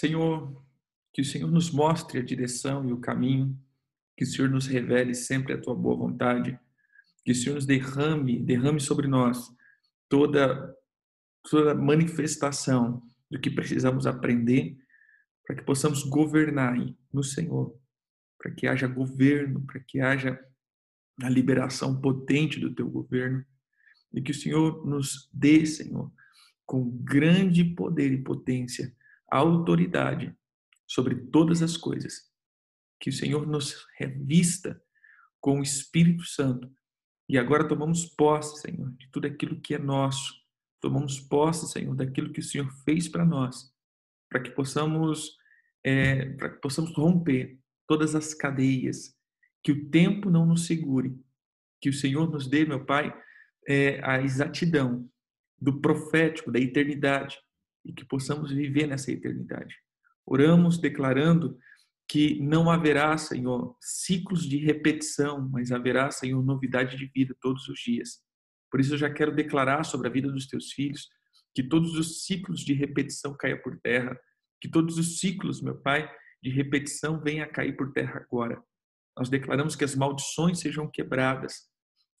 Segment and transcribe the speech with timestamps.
[0.00, 0.64] Senhor,
[1.12, 3.54] que o Senhor nos mostre a direção e o caminho,
[4.16, 6.58] que o Senhor nos revele sempre a tua boa vontade,
[7.22, 9.54] que o Senhor nos derrame, derrame sobre nós
[10.08, 10.74] toda
[11.50, 14.76] toda manifestação do que precisamos aprender
[15.46, 16.76] para que possamos governar
[17.12, 17.78] no Senhor,
[18.38, 20.38] para que haja governo, para que haja
[21.22, 23.44] a liberação potente do teu governo
[24.12, 26.10] e que o Senhor nos dê, Senhor,
[26.64, 28.94] com grande poder e potência,
[29.30, 30.34] autoridade
[30.86, 32.30] sobre todas as coisas.
[33.00, 34.80] Que o Senhor nos revista
[35.40, 36.70] com o Espírito Santo.
[37.28, 40.34] E agora tomamos posse, Senhor, de tudo aquilo que é nosso.
[40.80, 43.72] Tomamos posse, Senhor, daquilo que o Senhor fez para nós,
[44.28, 45.36] para que possamos,
[45.84, 49.14] é, para que possamos romper todas as cadeias,
[49.62, 51.16] que o tempo não nos segure,
[51.80, 53.14] que o Senhor nos dê, meu Pai,
[53.68, 55.08] é, a exatidão
[55.60, 57.38] do profético, da eternidade,
[57.84, 59.74] e que possamos viver nessa eternidade.
[60.26, 61.58] Oramos declarando
[62.08, 67.78] que não haverá, Senhor, ciclos de repetição, mas haverá, Senhor, novidade de vida todos os
[67.78, 68.20] dias.
[68.70, 71.08] Por isso eu já quero declarar sobre a vida dos teus filhos
[71.54, 74.18] que todos os ciclos de repetição caia por terra,
[74.60, 76.10] que todos os ciclos, meu Pai,
[76.42, 78.62] de repetição venham a cair por terra agora.
[79.16, 81.68] Nós declaramos que as maldições sejam quebradas,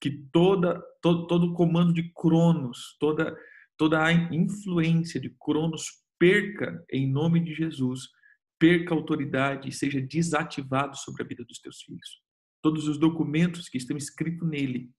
[0.00, 3.36] que toda todo, todo comando de Cronos, toda
[3.80, 8.10] toda a influência de Cronos perca em nome de Jesus,
[8.58, 12.22] perca autoridade e seja desativado sobre a vida dos teus filhos.
[12.62, 14.90] Todos os documentos que estão escritos nele,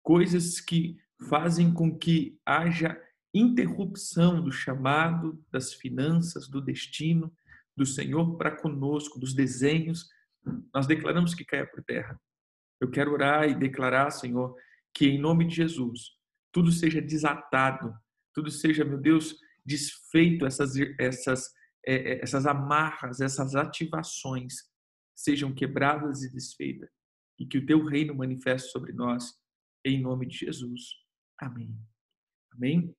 [0.00, 0.96] coisas que
[1.28, 2.96] fazem com que haja
[3.34, 7.34] interrupção do chamado, das finanças, do destino
[7.76, 10.08] do Senhor para conosco, dos desenhos,
[10.72, 12.16] nós declaramos que caia por terra.
[12.80, 14.54] Eu quero orar e declarar, Senhor,
[14.94, 16.17] que em nome de Jesus,
[16.58, 17.96] tudo seja desatado,
[18.34, 21.54] tudo seja, meu Deus, desfeito, essas, essas,
[21.86, 24.68] é, é, essas amarras, essas ativações
[25.14, 26.90] sejam quebradas e desfeitas.
[27.38, 29.40] E que o teu reino manifeste sobre nós,
[29.84, 30.96] em nome de Jesus.
[31.38, 31.80] Amém.
[32.50, 32.92] Amém?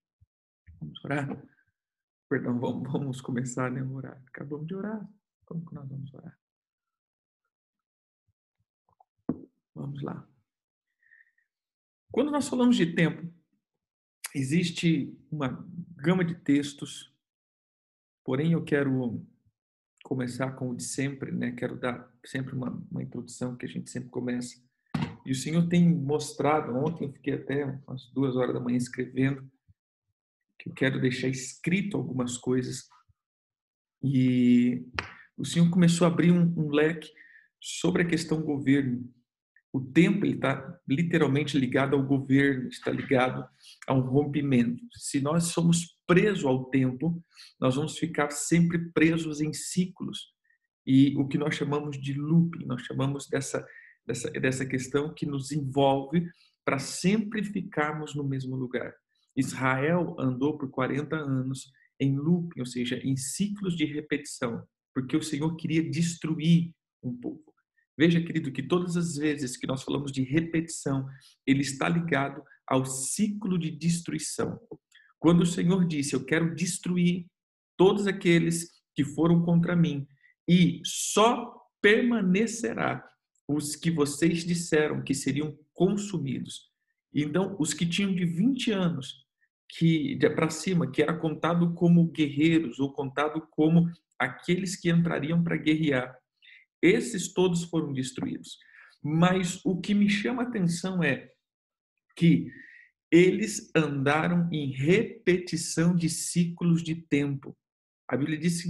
[0.79, 1.45] Vamos orar?
[2.29, 4.23] Perdão, vamos, vamos começar né, a orar.
[4.28, 5.06] Acabamos de orar.
[5.44, 6.39] Como que nós vamos orar?
[9.75, 10.25] Vamos lá.
[12.09, 13.38] Quando nós falamos de tempo,
[14.34, 17.13] existe uma gama de textos,
[18.23, 19.25] porém eu quero
[20.03, 21.51] começar com o de sempre, né?
[21.51, 24.62] Quero dar sempre uma, uma introdução que a gente sempre começa.
[25.25, 29.50] E o Senhor tem mostrado, ontem eu fiquei até umas duas horas da manhã escrevendo,
[30.57, 32.89] que eu quero deixar escrito algumas coisas.
[34.01, 34.85] E
[35.38, 37.12] o Senhor começou a abrir um, um leque
[37.59, 39.07] sobre a questão governo.
[39.72, 43.47] O tempo está literalmente ligado ao governo, está ligado
[43.88, 44.81] a um rompimento.
[44.94, 47.24] Se nós somos presos ao tempo,
[47.59, 50.34] nós vamos ficar sempre presos em ciclos.
[50.85, 53.63] E o que nós chamamos de looping, nós chamamos dessa,
[54.07, 56.28] dessa, dessa questão que nos envolve
[56.66, 58.94] para sempre ficarmos no mesmo lugar.
[59.36, 64.63] Israel andou por 40 anos em looping, ou seja, em ciclos de repetição,
[64.96, 66.72] porque o Senhor queria destruir
[67.03, 67.48] um povo.
[67.99, 71.05] Veja, querido, que todas as vezes que nós falamos de repetição,
[71.45, 74.57] ele está ligado ao ciclo de destruição.
[75.19, 77.25] Quando o Senhor disse: Eu quero destruir
[77.75, 80.07] todos aqueles que foram contra mim,
[80.47, 83.03] e só permanecerá
[83.45, 86.71] os que vocês disseram que seriam consumidos.
[87.13, 89.27] Então, os que tinham de 20 anos
[89.67, 95.57] que para cima, que era contado como guerreiros ou contado como aqueles que entrariam para
[95.57, 96.17] guerrear,
[96.81, 98.57] esses todos foram destruídos.
[99.03, 101.29] Mas o que me chama a atenção é
[102.16, 102.51] que
[103.12, 107.57] eles andaram em repetição de ciclos de tempo.
[108.07, 108.63] A Bíblia diz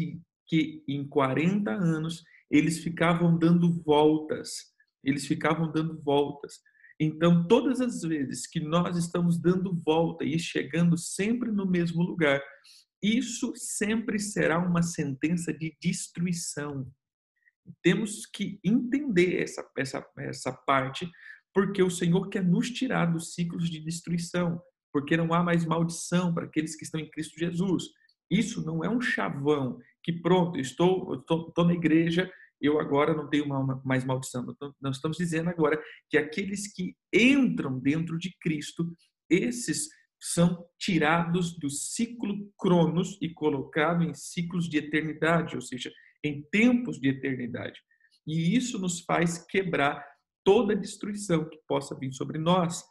[0.48, 4.74] que em 40 anos eles ficavam dando voltas.
[5.03, 6.59] Eles ficavam dando voltas.
[7.00, 12.42] Então, todas as vezes que nós estamos dando volta e chegando sempre no mesmo lugar,
[13.02, 16.92] isso sempre será uma sentença de destruição
[17.81, 21.10] temos que entender essa, essa, essa parte,
[21.54, 24.62] porque o Senhor quer nos tirar dos ciclos de destruição,
[24.92, 27.86] porque não há mais maldição para aqueles que estão em Cristo Jesus.
[28.30, 32.31] Isso não é um chavão que pronto, estou, estou, estou na igreja,
[32.62, 33.48] eu agora não tenho
[33.83, 34.45] mais maldição.
[34.81, 38.94] Nós estamos dizendo agora que aqueles que entram dentro de Cristo,
[39.30, 39.88] esses
[40.19, 45.92] são tirados do ciclo cronos e colocados em ciclos de eternidade, ou seja,
[46.24, 47.80] em tempos de eternidade.
[48.27, 50.06] E isso nos faz quebrar
[50.44, 52.83] toda destruição que possa vir sobre nós.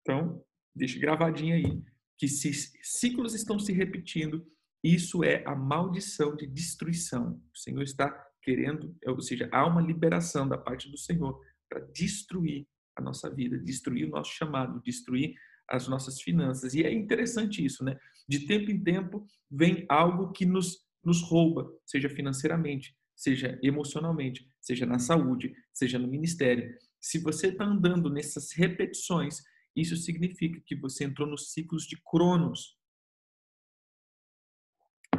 [0.00, 0.44] Então,
[0.74, 1.82] deixe gravadinho aí
[2.18, 2.52] que se
[2.82, 4.46] ciclos estão se repetindo
[4.82, 7.42] Isso é a maldição de destruição.
[7.52, 8.08] O Senhor está
[8.40, 13.58] querendo, ou seja, há uma liberação da parte do Senhor para destruir a nossa vida,
[13.58, 15.34] destruir o nosso chamado, destruir
[15.68, 16.72] as nossas finanças.
[16.72, 17.98] E é interessante isso, né?
[18.28, 24.84] De tempo em tempo vem algo que nos, nos rouba, seja financeiramente, seja emocionalmente, seja
[24.84, 26.76] na saúde, seja no ministério.
[27.00, 29.42] Se você está andando nessas repetições,
[29.74, 32.76] isso significa que você entrou nos ciclos de Cronos.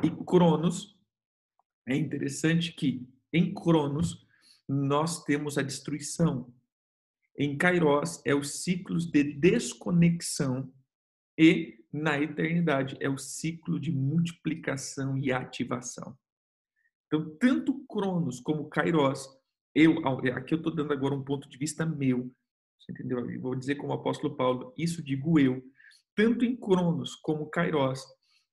[0.03, 0.99] E Cronos,
[1.87, 4.27] é interessante que em Cronos
[4.67, 6.53] nós temos a destruição,
[7.37, 10.73] em Kairos é os ciclos de desconexão
[11.37, 16.17] e na eternidade é o ciclo de multiplicação e ativação.
[17.07, 19.27] Então, tanto Cronos como Kairos,
[19.73, 20.05] eu
[20.35, 22.31] aqui eu estou dando agora um ponto de vista meu,
[22.89, 23.29] entendeu?
[23.29, 25.63] Eu vou dizer como o apóstolo Paulo, isso digo eu.
[26.15, 28.01] Tanto em Cronos como Kairos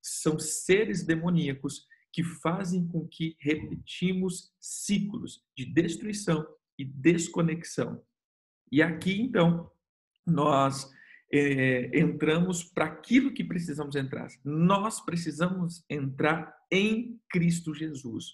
[0.03, 6.47] são seres demoníacos que fazem com que repetimos ciclos de destruição
[6.79, 8.01] e desconexão.
[8.71, 9.71] E aqui, então,
[10.27, 10.89] nós
[11.37, 14.29] é, entramos para aquilo que precisamos entrar.
[14.45, 18.27] Nós precisamos entrar em Cristo Jesus.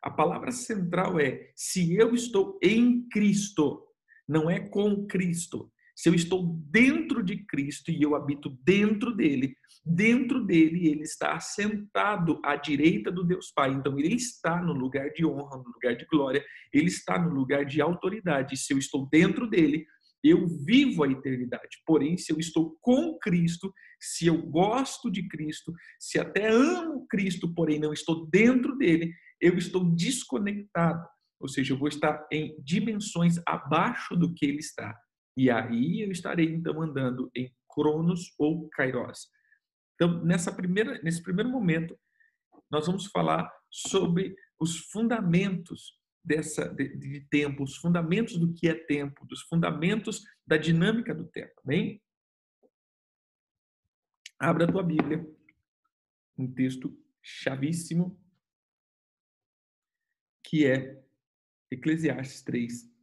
[0.00, 3.82] A palavra central é: se eu estou em Cristo,
[4.28, 5.70] não é com Cristo.
[5.96, 11.34] Se eu estou dentro de Cristo e eu habito dentro dele, dentro dele ele está
[11.34, 13.70] assentado à direita do Deus Pai.
[13.70, 17.64] Então ele está no lugar de honra, no lugar de glória, ele está no lugar
[17.64, 18.56] de autoridade.
[18.56, 19.86] Se eu estou dentro dele,
[20.24, 21.82] eu vivo a eternidade.
[21.84, 27.52] Porém, se eu estou com Cristo, se eu gosto de Cristo, se até amo Cristo,
[27.54, 31.06] porém não estou dentro dele, eu estou desconectado.
[31.38, 34.98] Ou seja, eu vou estar em dimensões abaixo do que ele está.
[35.36, 39.28] E aí eu estarei então andando em Cronos ou Kairos.
[39.94, 41.98] Então, nessa primeira, nesse primeiro momento,
[42.70, 45.92] nós vamos falar sobre os fundamentos
[46.24, 51.26] dessa de, de, tempo, os fundamentos do que é tempo, dos fundamentos da dinâmica do
[51.26, 52.02] tempo, bem?
[54.38, 55.24] Abra a tua Bíblia,
[56.36, 58.20] um texto chavíssimo
[60.42, 61.02] que é
[61.70, 62.93] Eclesiastes 3,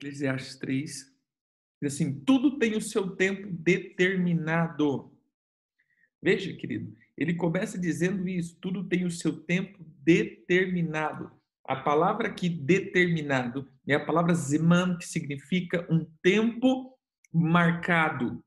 [0.00, 0.90] Eclesiastes 3,
[1.82, 5.14] diz assim: tudo tem o seu tempo determinado.
[6.22, 11.30] Veja, querido, ele começa dizendo isso: tudo tem o seu tempo determinado.
[11.66, 16.98] A palavra aqui determinado é a palavra zeman, que significa um tempo
[17.30, 18.42] marcado.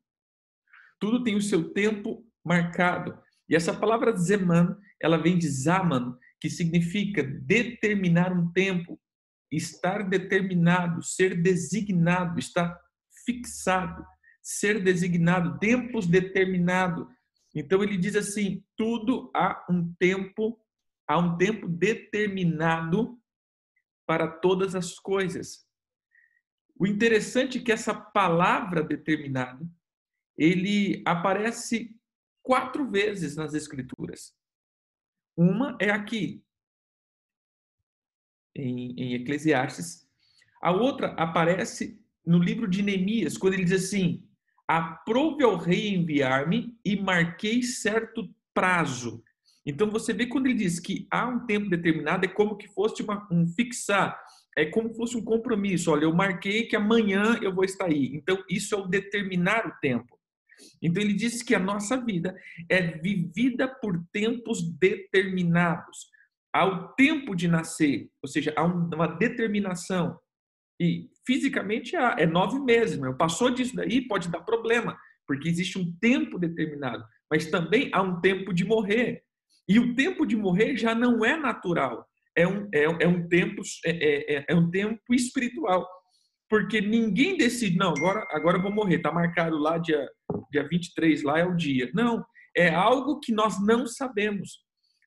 [1.00, 3.18] Tudo tem o seu tempo marcado.
[3.48, 9.00] E essa palavra zeman, ela vem de zaman, que significa determinar um tempo,
[9.56, 12.80] estar determinado, ser designado, estar
[13.26, 14.06] fixado,
[14.42, 17.10] ser designado, tempos determinado.
[17.54, 20.60] Então ele diz assim: tudo há um tempo,
[21.08, 23.20] há um tempo determinado
[24.06, 25.66] para todas as coisas.
[26.76, 29.70] O interessante é que essa palavra determinado,
[30.36, 31.96] ele aparece
[32.42, 34.36] quatro vezes nas escrituras.
[35.38, 36.43] Uma é aqui,
[38.56, 40.08] em, em Eclesiastes.
[40.62, 44.24] A outra aparece no livro de Neemias, quando ele diz assim:
[44.68, 49.24] Aprove ao rei enviar-me e marquei certo prazo.
[49.66, 53.02] Então você vê quando ele diz que há um tempo determinado, é como que fosse
[53.02, 54.20] uma, um fixar,
[54.58, 55.92] é como fosse um compromisso.
[55.92, 58.12] Olha, eu marquei que amanhã eu vou estar aí.
[58.14, 60.20] Então isso é o determinar o tempo.
[60.82, 62.36] Então ele diz que a nossa vida
[62.70, 66.13] é vivida por tempos determinados
[66.54, 70.20] ao tempo de nascer, ou seja, há uma determinação.
[70.80, 73.16] E fisicamente é nove meses, meu.
[73.16, 77.04] Passou disso daí, pode dar problema, porque existe um tempo determinado.
[77.32, 79.24] Mas também há um tempo de morrer.
[79.68, 82.06] E o tempo de morrer já não é natural.
[82.36, 85.88] É um, é, é um, tempo, é, é, é, é um tempo espiritual.
[86.50, 88.98] Porque ninguém decide, não, agora, agora eu vou morrer.
[88.98, 90.08] Está marcado lá, dia,
[90.52, 91.90] dia 23, lá é o dia.
[91.94, 92.24] Não,
[92.56, 94.64] é algo que nós não sabemos.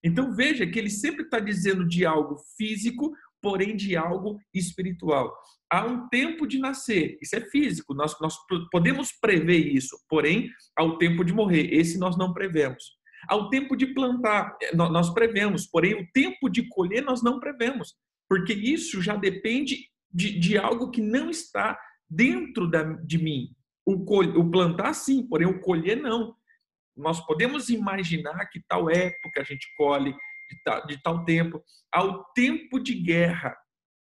[0.07, 5.37] Então veja que ele sempre está dizendo de algo físico, porém de algo espiritual.
[5.69, 8.37] Há um tempo de nascer, isso é físico, nós, nós
[8.71, 12.85] podemos prever isso, porém, há o tempo de morrer, esse nós não prevemos.
[13.29, 17.41] Há o tempo de plantar, eh, nós prevemos, porém, o tempo de colher nós não
[17.41, 17.97] prevemos,
[18.29, 21.77] porque isso já depende de, de algo que não está
[22.09, 23.49] dentro da, de mim.
[23.85, 26.33] O, o plantar sim, porém o colher não.
[26.97, 31.63] Nós podemos imaginar que tal época a gente colhe, de tal, de tal tempo,
[31.93, 33.57] ao tempo de guerra.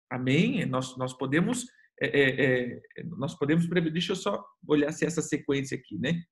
[0.09, 0.65] Amém?
[0.65, 1.65] Nós, nós podemos
[1.99, 3.91] é, é, é, nós podemos prever.
[3.91, 6.23] Deixa eu só olhar se essa sequência aqui, né?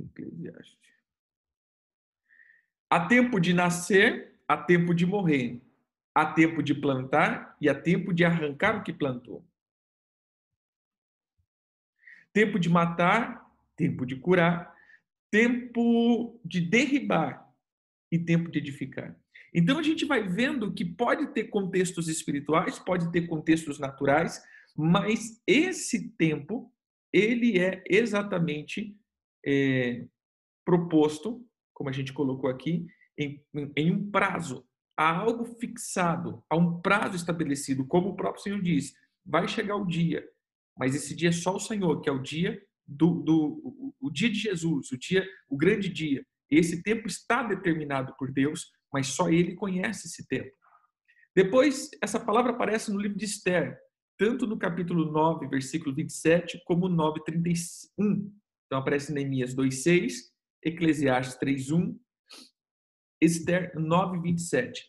[0.00, 0.78] Eclesiastes.
[2.90, 5.62] Há tempo de nascer, há tempo de morrer.
[6.14, 9.46] Há tempo de plantar e há tempo de arrancar o que plantou.
[12.32, 14.74] Tempo de matar, tempo de curar,
[15.30, 17.48] tempo de derribar
[18.10, 19.16] e tempo de edificar.
[19.54, 24.42] Então a gente vai vendo que pode ter contextos espirituais, pode ter contextos naturais,
[24.76, 26.72] mas esse tempo
[27.12, 28.96] ele é exatamente
[29.44, 30.04] é,
[30.64, 33.42] proposto, como a gente colocou aqui, em,
[33.76, 34.66] em um prazo,
[34.96, 38.94] há algo fixado, há um prazo estabelecido, como o próprio Senhor diz,
[39.24, 40.28] vai chegar o dia,
[40.78, 44.10] mas esse dia é só o Senhor, que é o dia do, do o, o
[44.10, 46.24] dia de Jesus, o dia, o grande dia.
[46.50, 50.50] Esse tempo está determinado por Deus, mas só ele conhece esse tempo.
[51.36, 53.78] Depois, essa palavra aparece no livro de Esther,
[54.16, 58.32] tanto no capítulo 9, versículo 27, como 9, 31.
[58.66, 60.12] Então, aparece Neemias 2,6,
[60.64, 61.96] Eclesiastes 3,1,
[63.20, 64.82] Esther 9, 27.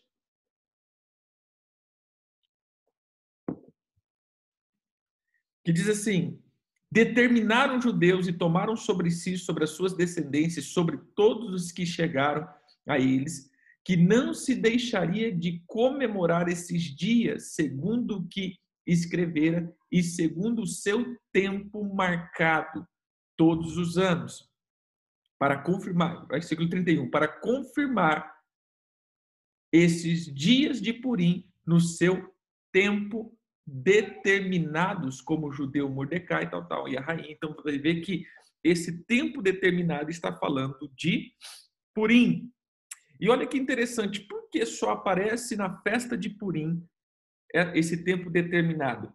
[5.64, 6.40] Que diz assim:
[6.90, 12.48] Determinaram judeus e tomaram sobre si, sobre as suas descendências, sobre todos os que chegaram
[12.86, 13.48] a eles,
[13.84, 20.66] que não se deixaria de comemorar esses dias, segundo o que escrevera e segundo o
[20.66, 22.86] seu tempo marcado,
[23.36, 24.50] todos os anos.
[25.38, 28.34] Para confirmar, versículo 31, para confirmar
[29.72, 32.34] esses dias de Purim no seu
[32.72, 37.30] tempo determinados, como o judeu Mordecai tal, tal, e a rainha.
[37.30, 38.24] Então, você vê que
[38.62, 41.32] esse tempo determinado está falando de
[41.94, 42.52] Purim,
[43.20, 46.82] e olha que interessante, por que só aparece na festa de Purim
[47.54, 49.12] é, esse tempo determinado?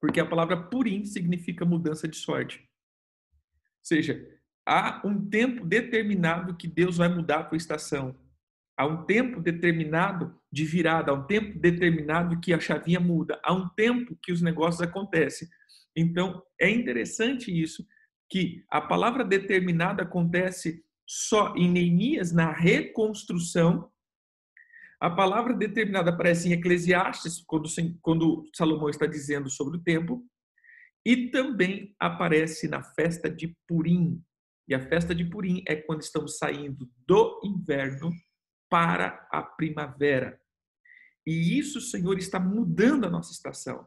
[0.00, 2.58] Porque a palavra Purim significa mudança de sorte.
[2.58, 8.18] Ou seja, há um tempo determinado que Deus vai mudar a tua estação.
[8.76, 13.52] Há um tempo determinado de virada, há um tempo determinado que a chavinha muda, há
[13.52, 15.48] um tempo que os negócios acontecem.
[15.96, 17.86] Então, é interessante isso,
[18.28, 23.90] que a palavra determinada acontece só em Neemias, na reconstrução.
[25.00, 27.68] A palavra determinada aparece em Eclesiastes, quando,
[28.02, 30.22] quando Salomão está dizendo sobre o templo,
[31.04, 34.20] e também aparece na festa de Purim.
[34.68, 38.10] E a festa de Purim é quando estamos saindo do inverno
[38.68, 40.40] para a primavera.
[41.26, 43.86] E isso, Senhor, está mudando a nossa estação.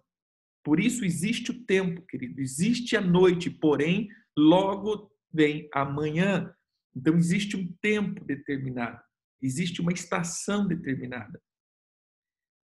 [0.64, 6.54] Por isso existe o tempo, querido, existe a noite, porém, logo vem amanhã.
[6.96, 9.00] Então, existe um tempo determinado,
[9.42, 11.42] existe uma estação determinada.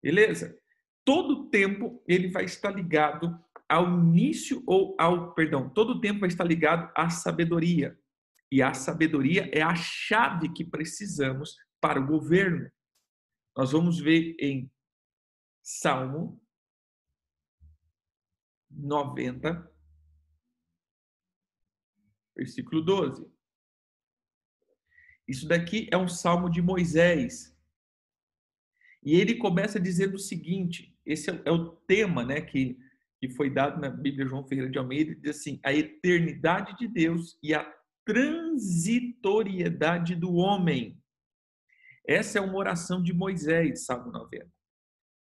[0.01, 0.58] Beleza?
[1.06, 3.38] Todo tempo ele vai estar ligado
[3.68, 7.98] ao início ou ao, perdão, todo tempo vai estar ligado à sabedoria.
[8.51, 12.72] E a sabedoria é a chave que precisamos para o governo.
[13.58, 14.72] Nós vamos ver em
[15.62, 16.42] Salmo
[18.70, 19.70] 90,
[22.36, 23.30] versículo 12.
[25.28, 27.54] Isso daqui é um salmo de Moisés.
[29.04, 32.78] E ele começa dizendo o seguinte: esse é, é o tema né, que,
[33.20, 37.40] que foi dado na Bíblia João Ferreira de Almeida, diz assim: a eternidade de Deus
[37.42, 37.64] e a
[38.06, 41.00] transitoriedade do homem.
[42.08, 44.50] Essa é uma oração de Moisés, Salmo 90.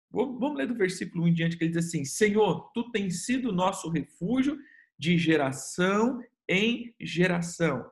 [0.10, 3.52] Vamos ler do versículo 1 em diante, que ele diz assim: Senhor, tu tens sido
[3.52, 4.58] nosso refúgio
[4.98, 6.20] de geração
[6.50, 7.90] em geração.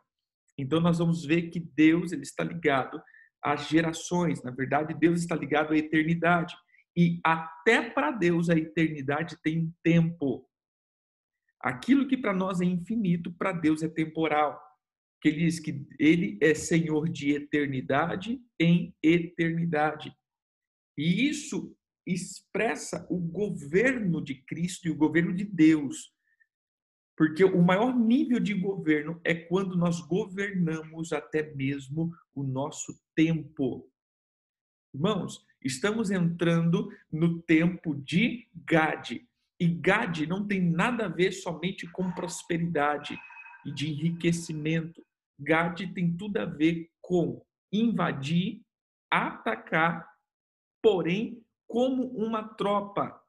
[0.57, 3.01] Então nós vamos ver que Deus ele está ligado
[3.43, 6.55] às gerações, na verdade Deus está ligado à eternidade.
[6.97, 10.49] E até para Deus a eternidade tem um tempo.
[11.59, 14.61] Aquilo que para nós é infinito, para Deus é temporal.
[15.25, 20.15] Que ele diz que ele é Senhor de eternidade em eternidade.
[20.95, 26.13] E isso expressa o governo de Cristo e o governo de Deus.
[27.17, 33.89] Porque o maior nível de governo é quando nós governamos até mesmo o nosso tempo.
[34.93, 39.27] Irmãos, estamos entrando no tempo de Gade.
[39.59, 43.17] E Gade não tem nada a ver somente com prosperidade
[43.65, 45.03] e de enriquecimento.
[45.39, 48.61] Gade tem tudo a ver com invadir,
[49.11, 50.07] atacar,
[50.81, 53.19] porém como uma tropa,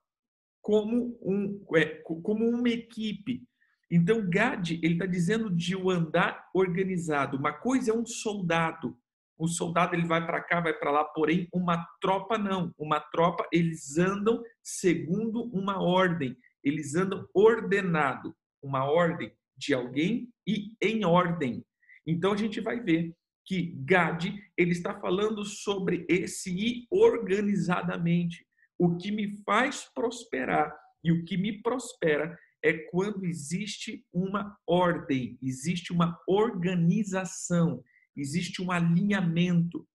[0.63, 3.43] como, um, é, como uma equipe.
[3.91, 7.37] Então, Gad, ele está dizendo de o um andar organizado.
[7.37, 8.99] Uma coisa é um soldado.
[9.39, 12.73] Um soldado ele vai para cá, vai para lá, porém uma tropa não.
[12.79, 16.37] Uma tropa eles andam segundo uma ordem.
[16.65, 21.65] Eles andam ordenado, uma ordem de alguém e em ordem.
[22.07, 24.25] Então a gente vai ver que Gad
[24.57, 28.45] ele está falando sobre esse ir organizadamente.
[28.79, 35.39] O que me faz prosperar e o que me prospera é quando existe uma ordem,
[35.41, 37.83] existe uma organização,
[38.17, 39.87] existe um alinhamento.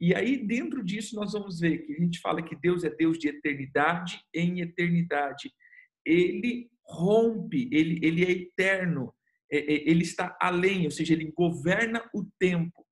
[0.00, 3.18] E aí, dentro disso, nós vamos ver que a gente fala que Deus é Deus
[3.18, 5.52] de eternidade em eternidade.
[6.04, 9.12] Ele rompe, ele, ele é eterno,
[9.50, 12.84] ele está além, ou seja, ele governa o tempo.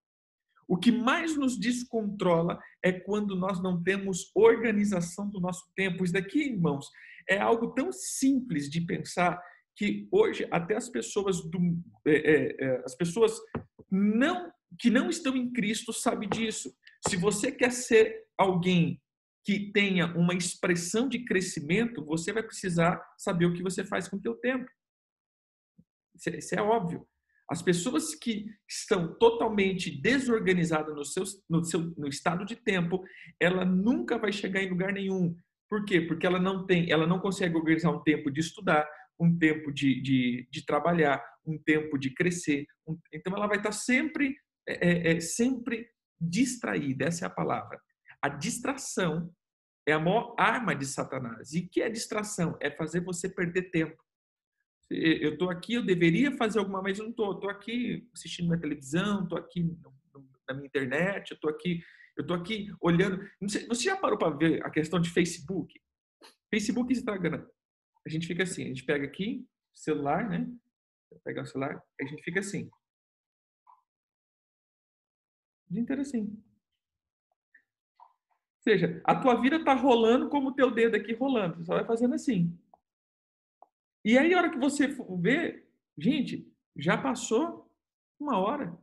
[0.67, 6.05] O que mais nos descontrola é quando nós não temos organização do nosso tempo.
[6.05, 6.89] Isso daqui, irmãos,
[7.29, 9.41] é algo tão simples de pensar
[9.77, 11.59] que hoje até as pessoas do,
[12.07, 13.39] é, é, é, as pessoas
[13.91, 16.75] não que não estão em Cristo sabem disso.
[17.07, 19.01] Se você quer ser alguém
[19.45, 24.17] que tenha uma expressão de crescimento, você vai precisar saber o que você faz com
[24.17, 24.69] o teu tempo.
[26.15, 27.07] Isso é, isso é óbvio.
[27.51, 33.05] As pessoas que estão totalmente desorganizadas no seu, no seu no estado de tempo,
[33.39, 35.37] ela nunca vai chegar em lugar nenhum.
[35.69, 36.01] Por quê?
[36.01, 40.01] Porque ela não tem, ela não consegue organizar um tempo de estudar, um tempo de,
[40.01, 42.67] de, de trabalhar, um tempo de crescer.
[42.87, 45.89] Um, então ela vai estar sempre, é, é, é, sempre
[46.21, 47.07] distraída.
[47.07, 47.81] Essa é a palavra.
[48.23, 49.31] A distração
[49.87, 51.53] é a maior arma de Satanás.
[51.53, 52.57] E que é distração?
[52.61, 54.03] É fazer você perder tempo.
[54.91, 57.33] Eu estou aqui, eu deveria fazer alguma, mas eu não estou.
[57.33, 59.77] Estou aqui assistindo minha televisão, estou aqui
[60.47, 61.81] na minha internet, eu estou aqui
[62.17, 63.29] eu estou aqui olhando.
[63.41, 65.81] Você já parou para ver a questão de Facebook?
[66.49, 67.47] Facebook e Instagram.
[68.07, 70.47] A gente fica assim, a gente pega aqui, celular, né?
[71.25, 72.71] Pegar o celular, a gente fica assim.
[75.69, 76.43] O dia inteiro assim.
[77.99, 81.57] Ou seja, a tua vida está rolando como o teu dedo aqui rolando.
[81.57, 82.57] Você só vai fazendo assim.
[84.05, 84.89] E aí, a hora que você
[85.19, 87.71] vê, gente, já passou
[88.21, 88.77] uma hora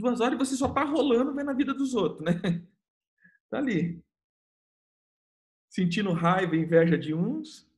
[0.00, 2.40] duas horas e você só está rolando vendo a vida dos outros, né?
[3.50, 4.00] Tá ali.
[5.68, 7.68] Sentindo raiva e inveja de uns,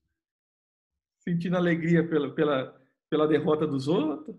[1.21, 4.37] sentindo alegria pela, pela, pela derrota dos outros.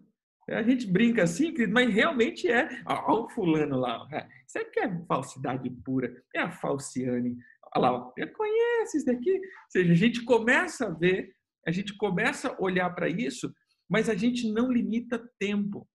[0.48, 2.84] A gente brinca assim, mas realmente é.
[2.86, 4.08] Olha o fulano lá.
[4.48, 6.24] Isso aqui é falsidade pura.
[6.36, 7.36] É a falciane.
[7.76, 9.36] Olha lá, conhece isso daqui.
[9.36, 13.54] Ou seja, a gente começa a ver, a gente começa a olhar para isso,
[13.90, 15.88] mas a gente não limita tempo.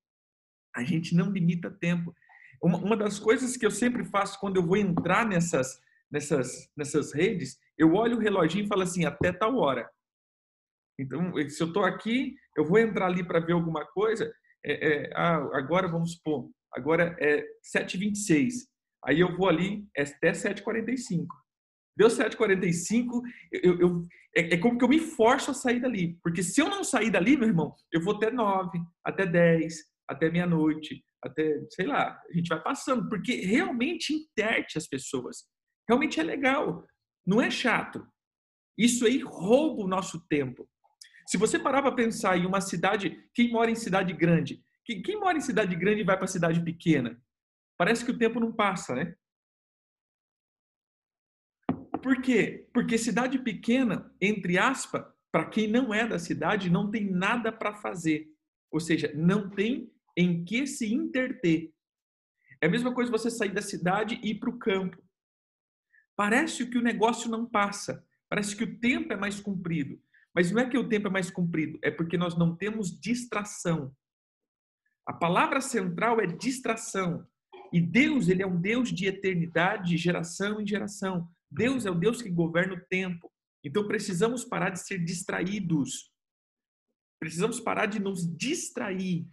[0.74, 2.14] A gente não limita tempo.
[2.62, 7.12] Uma, uma das coisas que eu sempre faço quando eu vou entrar nessas, nessas, nessas
[7.12, 9.88] redes, eu olho o reloginho e falo assim, até tal hora.
[10.98, 14.32] Então, se eu estou aqui, eu vou entrar ali para ver alguma coisa,
[14.64, 18.66] é, é, ah, agora vamos supor, agora é 7h26.
[19.04, 21.26] Aí eu vou ali é até 7h45.
[21.98, 24.02] Deu 7h45, eu, eu,
[24.36, 26.16] é, é, como que eu me forço a sair dali.
[26.22, 29.74] Porque se eu não sair dali, meu irmão, eu vou até 9, até 10,
[30.06, 35.38] até meia-noite, até, sei lá, a gente vai passando, porque realmente interte as pessoas.
[35.88, 36.86] Realmente é legal,
[37.26, 38.06] não é chato.
[38.78, 40.68] Isso aí rouba o nosso tempo.
[41.26, 45.18] Se você parar para pensar em uma cidade, quem mora em cidade grande, quem, quem
[45.18, 47.20] mora em cidade grande e vai para cidade pequena,
[47.76, 49.16] parece que o tempo não passa, né?
[52.02, 52.68] Por quê?
[52.72, 57.74] Porque cidade pequena, entre aspas, para quem não é da cidade, não tem nada para
[57.74, 58.28] fazer.
[58.70, 61.72] Ou seja, não tem em que se interter.
[62.60, 64.96] É a mesma coisa você sair da cidade e ir para o campo.
[66.16, 70.00] Parece que o negócio não passa, parece que o tempo é mais comprido.
[70.34, 73.94] Mas não é que o tempo é mais comprido, é porque nós não temos distração.
[75.06, 77.26] A palavra central é distração.
[77.72, 81.28] E Deus, ele é um Deus de eternidade, de geração em geração.
[81.50, 83.30] Deus é o Deus que governa o tempo.
[83.64, 86.12] Então precisamos parar de ser distraídos.
[87.20, 89.26] Precisamos parar de nos distrair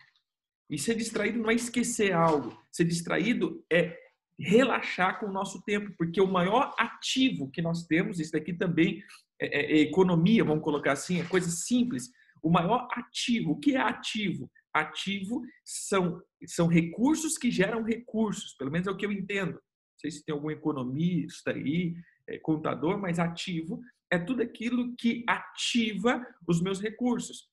[0.69, 2.57] e ser distraído não é esquecer algo.
[2.71, 3.97] Ser distraído é
[4.37, 9.01] relaxar com o nosso tempo, porque o maior ativo que nós temos, isso daqui também
[9.39, 12.09] é, é, é economia, vamos colocar assim, é coisa simples.
[12.41, 14.51] O maior ativo, o que é ativo?
[14.73, 19.59] Ativo são, são recursos que geram recursos, pelo menos é o que eu entendo.
[19.95, 21.95] Não sei se tem algum economista aí,
[22.27, 23.81] é, contador, mas ativo
[24.11, 27.49] é tudo aquilo que ativa os meus recursos.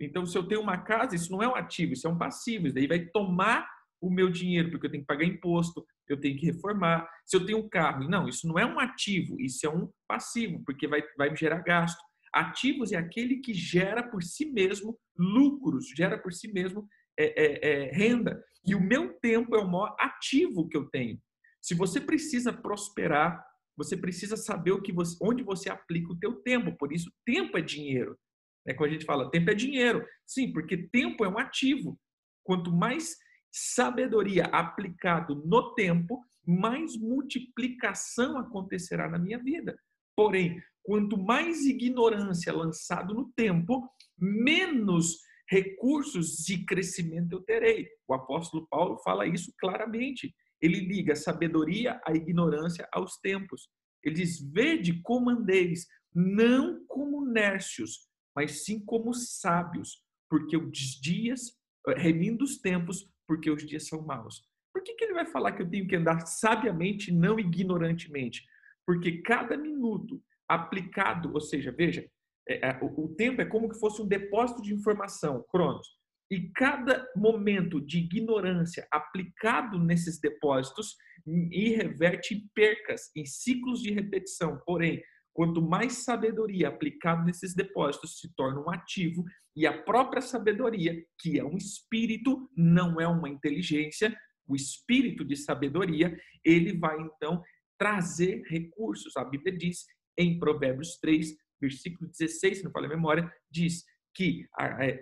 [0.00, 2.66] Então, se eu tenho uma casa, isso não é um ativo, isso é um passivo.
[2.66, 3.66] Isso daí vai tomar
[4.00, 7.08] o meu dinheiro, porque eu tenho que pagar imposto, eu tenho que reformar.
[7.24, 10.62] Se eu tenho um carro, não, isso não é um ativo, isso é um passivo,
[10.64, 11.98] porque vai, vai me gerar gasto.
[12.32, 16.86] Ativos é aquele que gera por si mesmo lucros, gera por si mesmo
[17.18, 18.44] é, é, é, renda.
[18.66, 21.18] E o meu tempo é o maior ativo que eu tenho.
[21.66, 23.44] Se você precisa prosperar,
[23.76, 26.76] você precisa saber o que você, onde você aplica o teu tempo.
[26.78, 28.16] Por isso, tempo é dinheiro.
[28.64, 30.06] É quando a gente fala tempo é dinheiro.
[30.24, 31.98] Sim, porque tempo é um ativo.
[32.44, 33.16] Quanto mais
[33.50, 39.76] sabedoria aplicado no tempo, mais multiplicação acontecerá na minha vida.
[40.14, 45.18] Porém, quanto mais ignorância lançado no tempo, menos
[45.50, 47.88] recursos de crescimento eu terei.
[48.06, 50.32] O apóstolo Paulo fala isso claramente.
[50.60, 53.68] Ele liga a sabedoria à ignorância aos tempos.
[54.02, 61.52] Ele diz: Vede como andeis, não como nércios, mas sim como sábios, porque os dias,
[61.96, 64.42] remindo os tempos, porque os dias são maus.
[64.72, 68.44] Por que, que ele vai falar que eu tenho que andar sabiamente, não ignorantemente?
[68.86, 72.08] Porque cada minuto aplicado, ou seja, veja,
[72.48, 75.88] é, é, o, o tempo é como que fosse um depósito de informação, Cronos.
[76.30, 83.92] E cada momento de ignorância aplicado nesses depósitos e reverte em percas, em ciclos de
[83.92, 84.60] repetição.
[84.66, 91.02] Porém, quanto mais sabedoria aplicado nesses depósitos se torna um ativo e a própria sabedoria,
[91.18, 97.42] que é um espírito, não é uma inteligência, o espírito de sabedoria, ele vai então
[97.78, 99.16] trazer recursos.
[99.16, 99.84] A Bíblia diz
[100.18, 103.84] em Provérbios 3, versículo 16, se não falei a memória, diz
[104.16, 104.46] que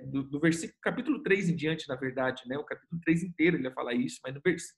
[0.06, 3.62] do, do, versículo capítulo 3 em diante, na verdade, né, o capítulo 3 inteiro ele
[3.62, 4.76] vai falar isso, mas no versículo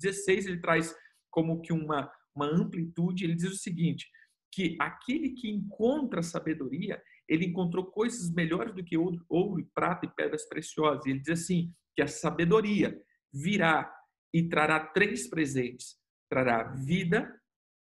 [0.00, 0.94] 16 ele traz
[1.30, 4.08] como que uma, uma amplitude, ele diz o seguinte,
[4.50, 10.06] que aquele que encontra sabedoria, ele encontrou coisas melhores do que ouro, ouro e prata
[10.06, 11.04] e pedras preciosas.
[11.04, 12.98] E ele diz assim, que a sabedoria
[13.32, 13.92] virá
[14.32, 15.98] e trará três presentes.
[16.30, 17.38] Trará vida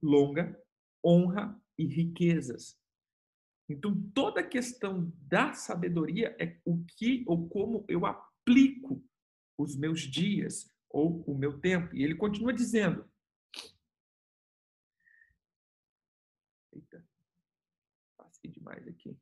[0.02, 0.58] longa,
[1.06, 2.78] honra e riquezas.
[3.70, 9.04] Então, toda a questão da sabedoria é o que ou como eu aplico
[9.58, 11.96] os meus dias ou o meu tempo.
[11.96, 13.10] E ele continua dizendo.
[16.74, 17.08] Eita,
[18.18, 19.18] passei demais aqui.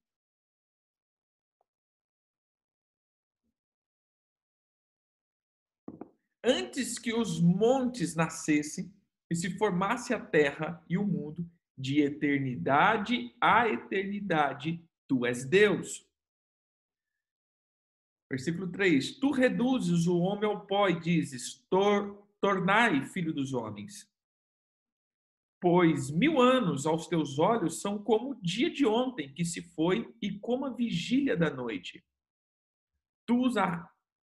[6.44, 8.92] Antes que os montes nascessem
[9.30, 11.48] e se formasse a terra e o mundo,
[11.82, 16.08] de eternidade a eternidade, tu és Deus.
[18.30, 24.10] Versículo 3: Tu reduzes o homem ao pó e dizes: Tor tornai filho dos homens.
[25.60, 30.12] Pois mil anos aos teus olhos são como o dia de ontem que se foi
[30.22, 32.04] e como a vigília da noite.
[33.28, 33.56] Tu os,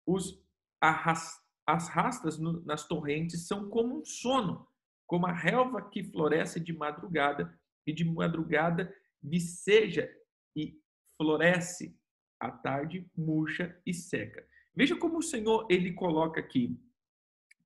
[0.07, 0.45] os
[0.81, 4.70] arras, as rastas no, nas torrentes são como um sono
[5.11, 7.53] como a relva que floresce de madrugada,
[7.85, 10.09] e de madrugada viceja
[10.55, 10.81] e
[11.17, 11.99] floresce,
[12.39, 14.47] à tarde murcha e seca.
[14.73, 16.81] Veja como o Senhor ele coloca aqui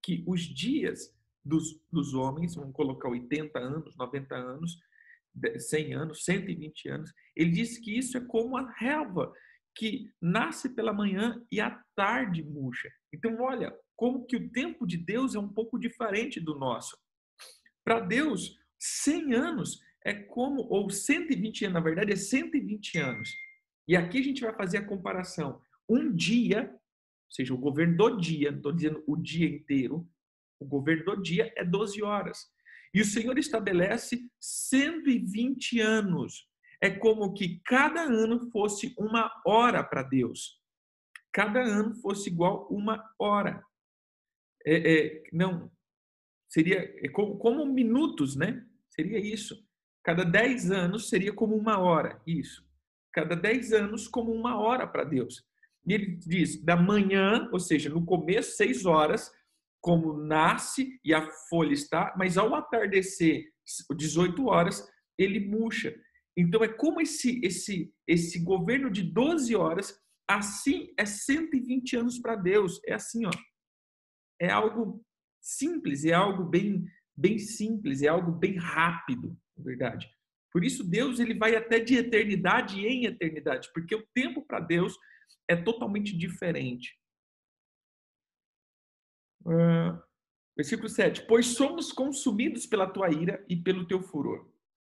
[0.03, 4.81] que os dias dos, dos homens, vamos colocar 80 anos, 90 anos,
[5.59, 9.31] 100 anos, 120 anos, ele diz que isso é como a relva
[9.77, 12.91] que nasce pela manhã e à tarde murcha.
[13.13, 17.04] Então, olha, como que o tempo de Deus é um pouco diferente do nosso.
[17.85, 23.31] Para Deus, 100 anos é como, ou 120 anos, na verdade, é 120 anos.
[23.87, 25.61] E aqui a gente vai fazer a comparação.
[25.89, 30.09] Um dia, ou seja, o governo do dia, não estou dizendo o dia inteiro,
[30.59, 32.51] o governo do dia é 12 horas.
[32.93, 36.49] E o Senhor estabelece 120 anos.
[36.81, 40.61] É como que cada ano fosse uma hora para Deus.
[41.33, 43.63] Cada ano fosse igual uma hora.
[44.65, 45.71] É, é, não,
[46.55, 48.65] seria é como, como minutos, né?
[48.89, 49.61] Seria isso.
[50.05, 52.65] Cada 10 anos seria como uma hora, isso.
[53.13, 55.45] Cada 10 anos como uma hora para Deus.
[55.87, 59.33] E ele diz, da manhã, ou seja, no começo, 6 horas,
[59.81, 63.53] como nasce e a folha está, mas ao atardecer,
[63.97, 64.89] 18 horas,
[65.19, 65.93] ele murcha.
[66.37, 72.37] Então é como esse esse esse governo de 12 horas, assim é 120 anos para
[72.37, 72.81] Deus.
[72.87, 73.31] É assim, ó.
[74.41, 75.05] É algo
[75.45, 80.11] simples, é algo bem, bem simples, é algo bem rápido, na verdade.
[80.51, 84.97] Por isso Deus ele vai até de eternidade em eternidade, porque o tempo para Deus
[85.47, 86.99] é totalmente diferente.
[89.45, 90.01] Uh,
[90.57, 91.27] versículo 7.
[91.27, 94.49] Pois somos consumidos pela tua ira e pelo teu furor.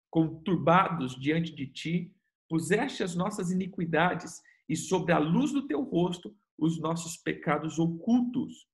[0.09, 2.15] Conturbados diante de ti,
[2.49, 8.69] puseste as nossas iniquidades e sobre a luz do teu rosto os nossos pecados ocultos.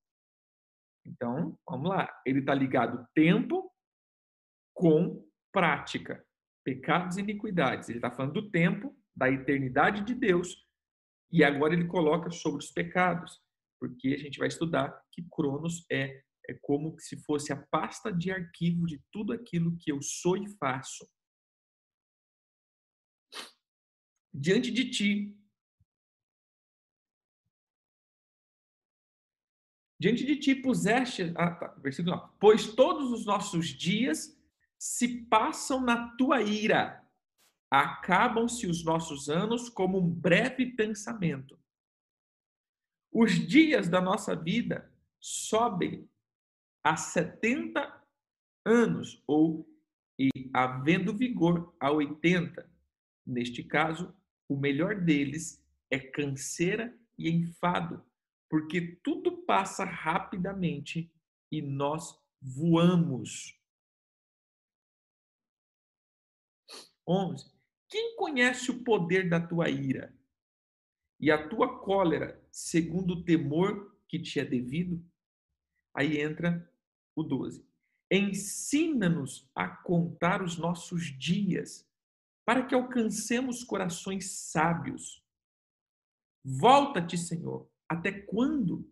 [1.04, 2.08] Então, vamos lá.
[2.24, 3.70] Ele está ligado tempo
[4.74, 6.24] com prática.
[6.64, 7.88] Pecados e iniquidades.
[7.88, 10.56] Ele está falando do tempo, da eternidade de Deus.
[11.30, 13.40] E agora ele coloca sobre os pecados.
[13.80, 18.30] Porque a gente vai estudar que Cronos é, é como se fosse a pasta de
[18.30, 21.08] arquivo de tudo aquilo que eu sou e faço.
[24.32, 25.41] Diante de ti,
[30.02, 34.36] Diante de ti puseste, ah, tá, versículo 9, pois todos os nossos dias
[34.76, 37.06] se passam na tua ira,
[37.70, 41.56] acabam-se os nossos anos como um breve pensamento.
[43.12, 46.10] Os dias da nossa vida sobem
[46.82, 48.02] a 70
[48.64, 49.64] anos, ou
[50.18, 52.68] e havendo vigor a 80.
[53.24, 54.12] Neste caso,
[54.48, 58.04] o melhor deles é canseira e enfado,
[58.52, 61.10] porque tudo passa rapidamente
[61.50, 63.58] e nós voamos.
[67.08, 67.50] 11.
[67.88, 70.14] Quem conhece o poder da tua ira
[71.18, 75.02] e a tua cólera, segundo o temor que te é devido?
[75.94, 76.70] Aí entra
[77.16, 77.66] o 12.
[78.10, 81.90] Ensina-nos a contar os nossos dias,
[82.44, 85.24] para que alcancemos corações sábios.
[86.44, 88.90] Volta-te, Senhor, até quando?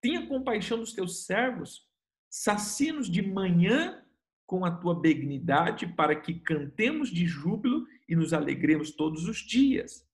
[0.00, 1.88] Tenha compaixão dos teus servos,
[2.30, 4.02] sacia-nos de manhã
[4.46, 10.06] com a tua benignidade, para que cantemos de júbilo e nos alegremos todos os dias.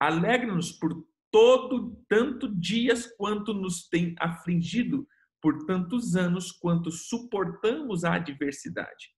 [0.00, 5.06] Alegra-nos por todo tanto dias quanto nos tem afligido,
[5.40, 9.14] por tantos anos quanto suportamos a adversidade.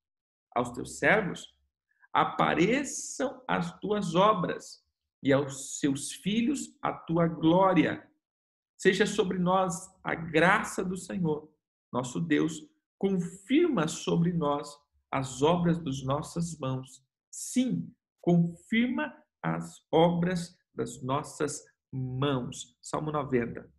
[0.55, 1.55] Aos teus servos
[2.13, 4.85] apareçam as tuas obras
[5.23, 8.10] e aos seus filhos a tua glória.
[8.81, 11.53] Seja sobre nós a graça do Senhor,
[11.93, 12.67] nosso Deus,
[12.97, 14.75] confirma sobre nós
[15.11, 17.05] as obras das nossas mãos.
[17.31, 21.63] Sim, confirma as obras das nossas
[21.93, 22.75] mãos.
[22.81, 23.71] Salmo 90.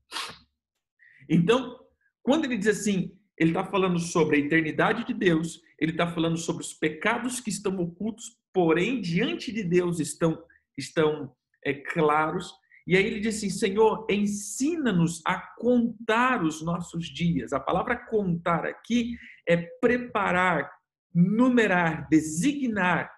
[1.28, 1.84] Então,
[2.22, 6.38] quando ele diz assim, ele está falando sobre a eternidade de Deus, ele está falando
[6.38, 10.46] sobre os pecados que estão ocultos, porém diante de Deus estão,
[10.78, 11.36] estão
[11.66, 12.54] é, claros.
[12.86, 17.54] E aí ele diz assim: Senhor, ensina-nos a contar os nossos dias.
[17.54, 19.18] A palavra contar aqui
[19.48, 20.72] é preparar,
[21.14, 23.12] numerar, designar,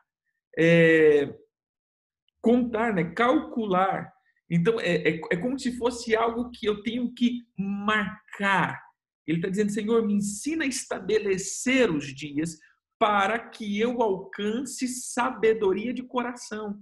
[0.58, 1.34] é,
[2.42, 3.06] contar, né?
[3.06, 4.12] calcular.
[4.50, 8.82] Então, é, é, é como se fosse algo que eu tenho que marcar.
[9.26, 12.60] Ele está dizendo, Senhor, me ensina a estabelecer os dias
[13.00, 16.82] para que eu alcance sabedoria de coração.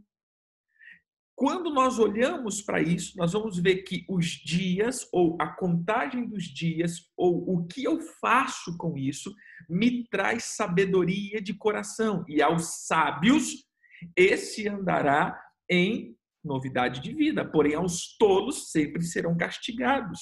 [1.42, 6.44] Quando nós olhamos para isso, nós vamos ver que os dias, ou a contagem dos
[6.44, 9.34] dias, ou o que eu faço com isso,
[9.68, 12.24] me traz sabedoria de coração.
[12.28, 13.68] E aos sábios,
[14.16, 15.36] esse andará
[15.68, 20.20] em novidade de vida, porém aos tolos sempre serão castigados.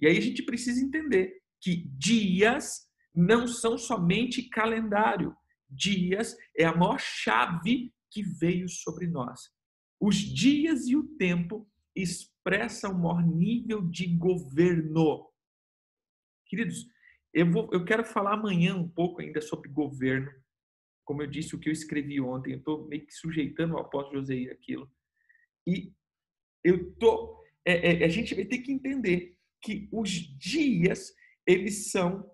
[0.00, 5.34] E aí a gente precisa entender que dias não são somente calendário,
[5.68, 9.50] dias é a maior chave que veio sobre nós.
[10.02, 15.30] Os dias e o tempo expressam o maior nível de governo.
[16.44, 16.88] Queridos,
[17.32, 20.28] eu, vou, eu quero falar amanhã um pouco ainda sobre governo.
[21.04, 24.18] Como eu disse, o que eu escrevi ontem, eu estou meio que sujeitando o apóstolo
[24.18, 24.90] José aquilo.
[25.64, 25.92] E
[26.64, 31.14] eu tô, é, é, a gente vai ter que entender que os dias,
[31.46, 32.28] eles são,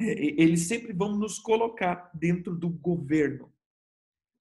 [0.00, 3.54] é, eles sempre vão nos colocar dentro do governo.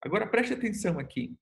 [0.02, 1.38] Agora preste atenção aqui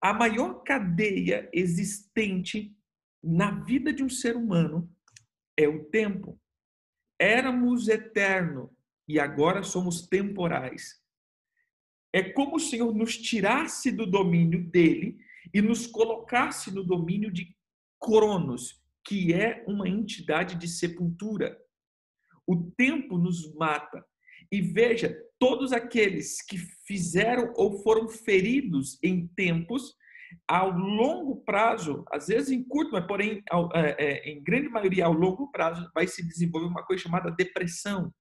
[0.00, 2.76] a maior cadeia existente
[3.22, 4.90] na vida de um ser humano
[5.56, 6.40] é o tempo.
[7.18, 8.70] Éramos eterno
[9.08, 11.00] e agora somos temporais.
[12.12, 15.18] É como o Senhor nos tirasse do domínio dele
[15.52, 17.56] e nos colocasse no domínio de
[18.00, 21.58] Cronos, que é uma entidade de sepultura.
[22.46, 24.04] O tempo nos mata.
[24.50, 29.94] E veja, todos aqueles que fizeram ou foram feridos em tempos,
[30.46, 35.06] ao longo prazo, às vezes em curto, mas porém ao, é, é, em grande maioria
[35.06, 38.12] ao longo prazo, vai se desenvolver uma coisa chamada depressão.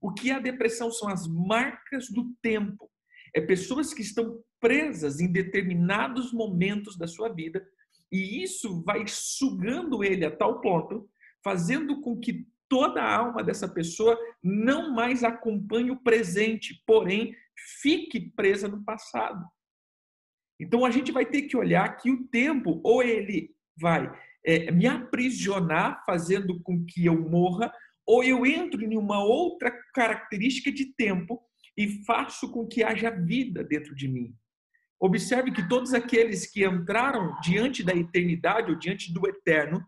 [0.00, 0.90] O que é a depressão?
[0.90, 2.90] São as marcas do tempo.
[3.34, 7.66] É pessoas que estão presas em determinados momentos da sua vida
[8.10, 11.08] e isso vai sugando ele a tal ponto,
[11.42, 17.34] fazendo com que toda a alma dessa pessoa não mais acompanhe o presente, porém
[17.80, 19.44] fique presa no passado.
[20.60, 24.10] Então a gente vai ter que olhar que o tempo, ou ele vai
[24.44, 27.72] é, me aprisionar, fazendo com que eu morra,
[28.06, 31.42] ou eu entro em uma outra característica de tempo
[31.76, 34.34] e faço com que haja vida dentro de mim.
[34.98, 39.84] Observe que todos aqueles que entraram diante da eternidade ou diante do eterno,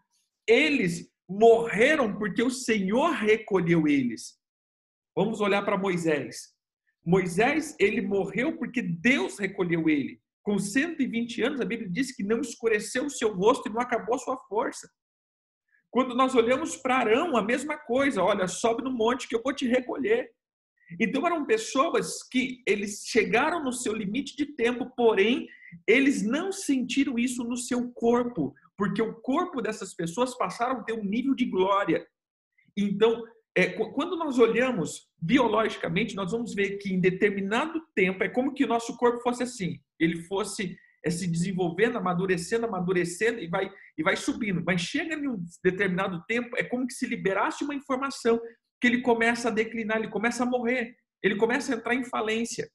[0.46, 4.38] eles morreram porque o Senhor recolheu eles.
[5.14, 6.54] Vamos olhar para Moisés.
[7.04, 10.20] Moisés, ele morreu porque Deus recolheu ele.
[10.42, 14.14] Com 120 anos, a Bíblia diz que não escureceu o seu rosto e não acabou
[14.14, 14.88] a sua força.
[15.90, 19.54] Quando nós olhamos para Arão, a mesma coisa, olha, sobe no monte que eu vou
[19.54, 20.30] te recolher.
[21.00, 25.46] Então eram pessoas que eles chegaram no seu limite de tempo, porém
[25.86, 30.92] eles não sentiram isso no seu corpo, porque o corpo dessas pessoas passaram a ter
[30.92, 32.06] um nível de glória.
[32.76, 33.24] Então,
[33.56, 38.64] é, quando nós olhamos biologicamente, nós vamos ver que em determinado tempo é como que
[38.64, 44.02] o nosso corpo fosse assim, ele fosse é, se desenvolvendo, amadurecendo, amadurecendo e vai e
[44.02, 44.62] vai subindo.
[44.64, 48.40] Mas chega em um determinado tempo, é como que se liberasse uma informação
[48.80, 52.70] que ele começa a declinar, ele começa a morrer, ele começa a entrar em falência.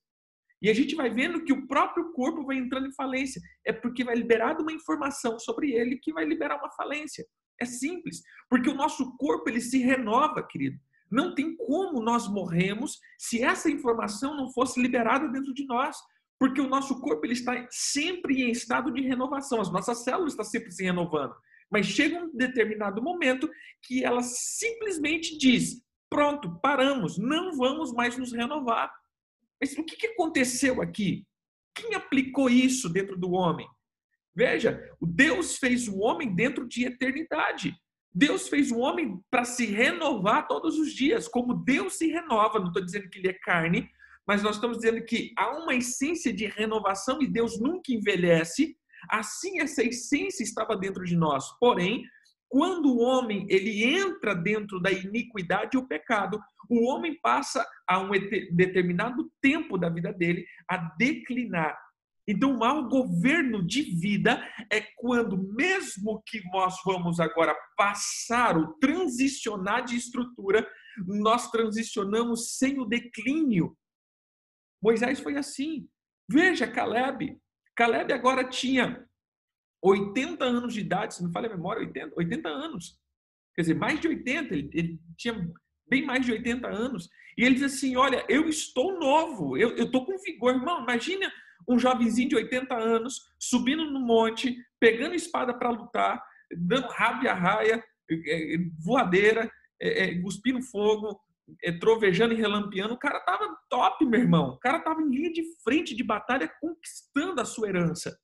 [0.63, 3.41] E a gente vai vendo que o próprio corpo vai entrando em falência.
[3.65, 7.26] É porque vai liberar uma informação sobre ele que vai liberar uma falência.
[7.62, 8.21] É simples.
[8.49, 10.80] Porque o nosso corpo ele se renova, querido.
[11.12, 15.97] Não tem como nós morremos se essa informação não fosse liberada dentro de nós.
[16.39, 19.60] Porque o nosso corpo ele está sempre em estado de renovação.
[19.60, 21.36] As nossas células estão sempre se renovando.
[21.69, 23.49] Mas chega um determinado momento
[23.82, 28.89] que ela simplesmente diz: Pronto, paramos, não vamos mais nos renovar.
[29.63, 31.26] Mas o que aconteceu aqui?
[31.73, 33.65] Quem aplicou isso dentro do homem?
[34.36, 37.73] Veja, Deus fez o homem dentro de eternidade.
[38.13, 41.30] Deus fez o homem para se renovar todos os dias.
[41.30, 43.89] Como Deus se renova, não estou dizendo que ele é carne,
[44.28, 48.76] mas nós estamos dizendo que há uma essência de renovação e Deus nunca envelhece.
[49.10, 51.58] Assim, essa essência estava dentro de nós.
[51.58, 52.04] Porém,
[52.53, 56.39] quando o homem ele entra dentro da iniquidade e o pecado,
[56.69, 58.11] o homem passa a um
[58.51, 61.75] determinado tempo da vida dele a declinar.
[62.27, 68.73] Então, o mau governo de vida é quando, mesmo que nós vamos agora passar o
[68.73, 70.63] transicionar de estrutura,
[71.07, 73.75] nós transicionamos sem o declínio.
[74.79, 75.89] Moisés foi assim.
[76.29, 77.35] Veja Caleb.
[77.75, 79.09] Caleb agora tinha
[79.83, 82.97] 80 anos de idade, se não falha a memória, 80, 80 anos.
[83.53, 85.35] Quer dizer, mais de 80, ele, ele, tinha
[85.87, 87.09] bem mais de 80 anos.
[87.37, 90.55] E ele diz assim: Olha, eu estou novo, eu estou com vigor.
[90.55, 91.31] Irmão, imagina
[91.67, 96.23] um jovenzinho de 80 anos subindo no monte, pegando espada para lutar,
[96.55, 97.83] dando rabo e arraia,
[98.79, 101.19] voadeira, é, é, cuspindo fogo,
[101.63, 102.93] é, trovejando e relampeando.
[102.93, 104.51] O cara tava top, meu irmão.
[104.51, 108.17] O cara tava em linha de frente de batalha, conquistando a sua herança.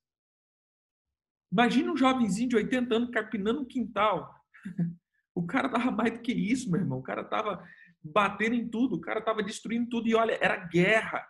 [1.51, 4.33] Imagina um jovenzinho de 80 anos carpinando um quintal.
[5.35, 6.99] O cara tava mais do que isso, meu irmão.
[6.99, 7.65] O cara tava
[8.03, 10.09] batendo em tudo, o cara tava destruindo tudo.
[10.09, 11.25] E olha, era guerra,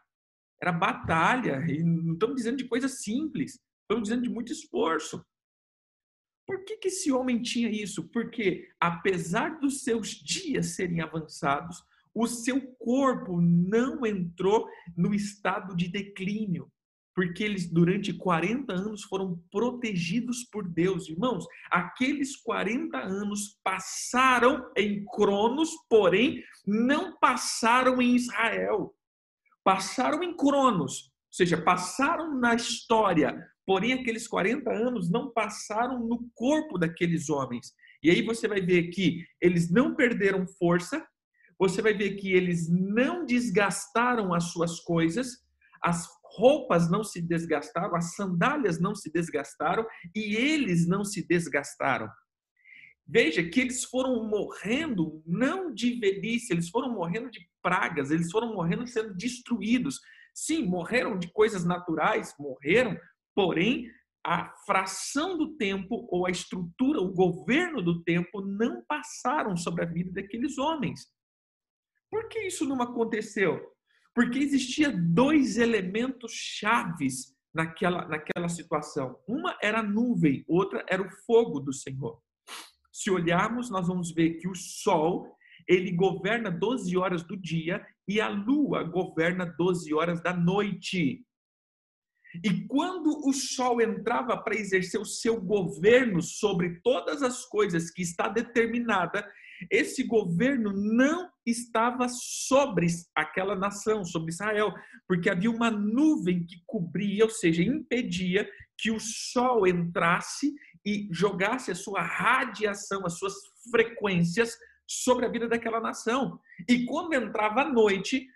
[0.60, 1.64] era batalha.
[1.70, 5.24] E não estamos dizendo de coisa simples, estamos dizendo de muito esforço.
[6.48, 8.10] Por que, que esse homem tinha isso?
[8.10, 15.88] Porque, apesar dos seus dias serem avançados, o seu corpo não entrou no estado de
[15.88, 16.72] declínio
[17.16, 21.10] porque eles durante 40 anos foram protegidos por Deus.
[21.10, 28.96] Irmãos, aqueles 40 anos passaram em Cronos, porém não passaram em Israel.
[29.64, 36.30] Passaram em Cronos, ou seja, passaram na história, porém aqueles 40 anos não passaram no
[36.34, 37.74] corpo daqueles homens.
[38.02, 41.06] E aí você vai ver que eles não perderam força,
[41.60, 45.44] você vai ver que eles não desgastaram as suas coisas,
[45.84, 46.08] as
[46.40, 52.10] roupas não se desgastaram, as sandálias não se desgastaram e eles não se desgastaram.
[53.06, 58.54] Veja que eles foram morrendo não de velhice, eles foram morrendo de pragas, eles foram
[58.54, 60.00] morrendo sendo destruídos.
[60.34, 62.98] Sim, morreram de coisas naturais, morreram,
[63.36, 63.90] porém
[64.26, 69.88] a fração do tempo ou a estrutura, o governo do tempo não passaram sobre a
[69.88, 71.08] vida daqueles homens.
[72.12, 73.60] Por que isso não aconteceu?
[74.14, 79.18] Porque existia dois elementos chaves naquela, naquela situação.
[79.28, 82.20] Uma era a nuvem, outra era o fogo do Senhor.
[82.92, 85.36] Se olharmos, nós vamos ver que o sol,
[85.68, 91.24] ele governa 12 horas do dia e a lua governa 12 horas da noite.
[92.44, 98.02] E quando o sol entrava para exercer o seu governo sobre todas as coisas que
[98.02, 99.28] está determinada,
[99.72, 104.74] esse governo não estava sobre aquela nação, sobre Israel,
[105.08, 110.54] porque havia uma nuvem que cobria, ou seja, impedia que o sol entrasse
[110.86, 113.34] e jogasse a sua radiação, as suas
[113.70, 116.40] frequências sobre a vida daquela nação.
[116.68, 118.28] E quando entrava a noite,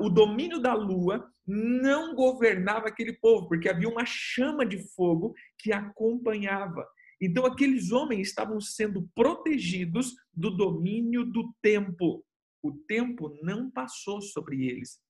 [0.00, 5.72] o domínio da lua não governava aquele povo, porque havia uma chama de fogo que
[5.72, 6.86] acompanhava.
[7.20, 12.24] Então, aqueles homens estavam sendo protegidos do domínio do tempo.
[12.62, 15.00] O tempo não passou sobre eles.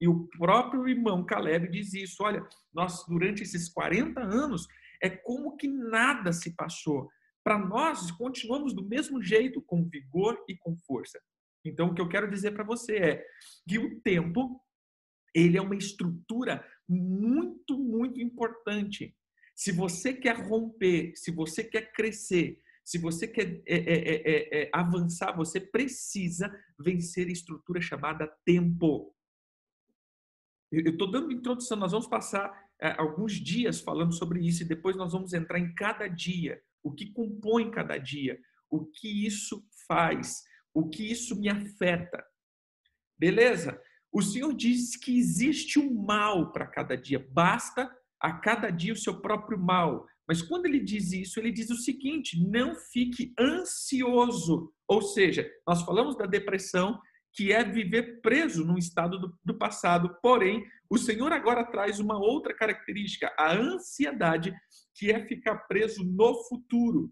[0.00, 4.66] E o próprio irmão Caleb diz isso: olha, nós, durante esses 40 anos,
[5.02, 7.08] é como que nada se passou.
[7.44, 11.20] Para nós, continuamos do mesmo jeito, com vigor e com força.
[11.64, 13.26] Então, o que eu quero dizer para você é
[13.66, 14.60] que o tempo,
[15.34, 19.14] ele é uma estrutura muito, muito importante.
[19.54, 25.36] Se você quer romper, se você quer crescer, se você quer é, é, é, avançar,
[25.36, 29.14] você precisa vencer a estrutura chamada tempo.
[30.72, 32.50] Eu estou dando introdução, nós vamos passar
[32.96, 37.12] alguns dias falando sobre isso e depois nós vamos entrar em cada dia, o que
[37.12, 42.24] compõe cada dia, o que isso faz, o que isso me afeta.
[43.18, 43.78] Beleza?
[44.10, 48.96] O Senhor diz que existe um mal para cada dia, basta a cada dia o
[48.96, 50.06] seu próprio mal.
[50.28, 54.70] Mas quando ele diz isso, ele diz o seguinte: não fique ansioso.
[54.86, 57.00] Ou seja, nós falamos da depressão,
[57.32, 60.14] que é viver preso num estado do, do, passado.
[60.22, 64.54] Porém, o Senhor agora traz uma outra característica, a ansiedade,
[64.94, 67.10] que é ficar preso no futuro.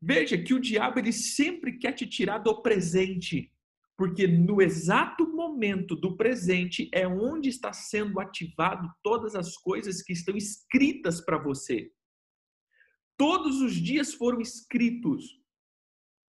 [0.00, 3.50] Veja que o diabo ele sempre quer te tirar do presente,
[3.96, 10.12] porque no exato momento do presente é onde está sendo ativado todas as coisas que
[10.12, 11.90] estão escritas para você.
[13.16, 15.40] Todos os dias foram escritos.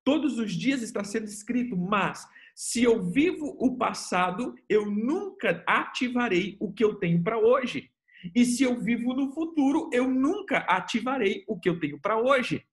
[0.06, 6.56] Todos os dias está sendo escrito, mas se eu vivo o passado, eu nunca ativarei
[6.62, 7.92] o que eu tenho para hoje.
[8.34, 12.66] E se eu vivo no futuro, eu nunca ativarei o que eu tenho para hoje.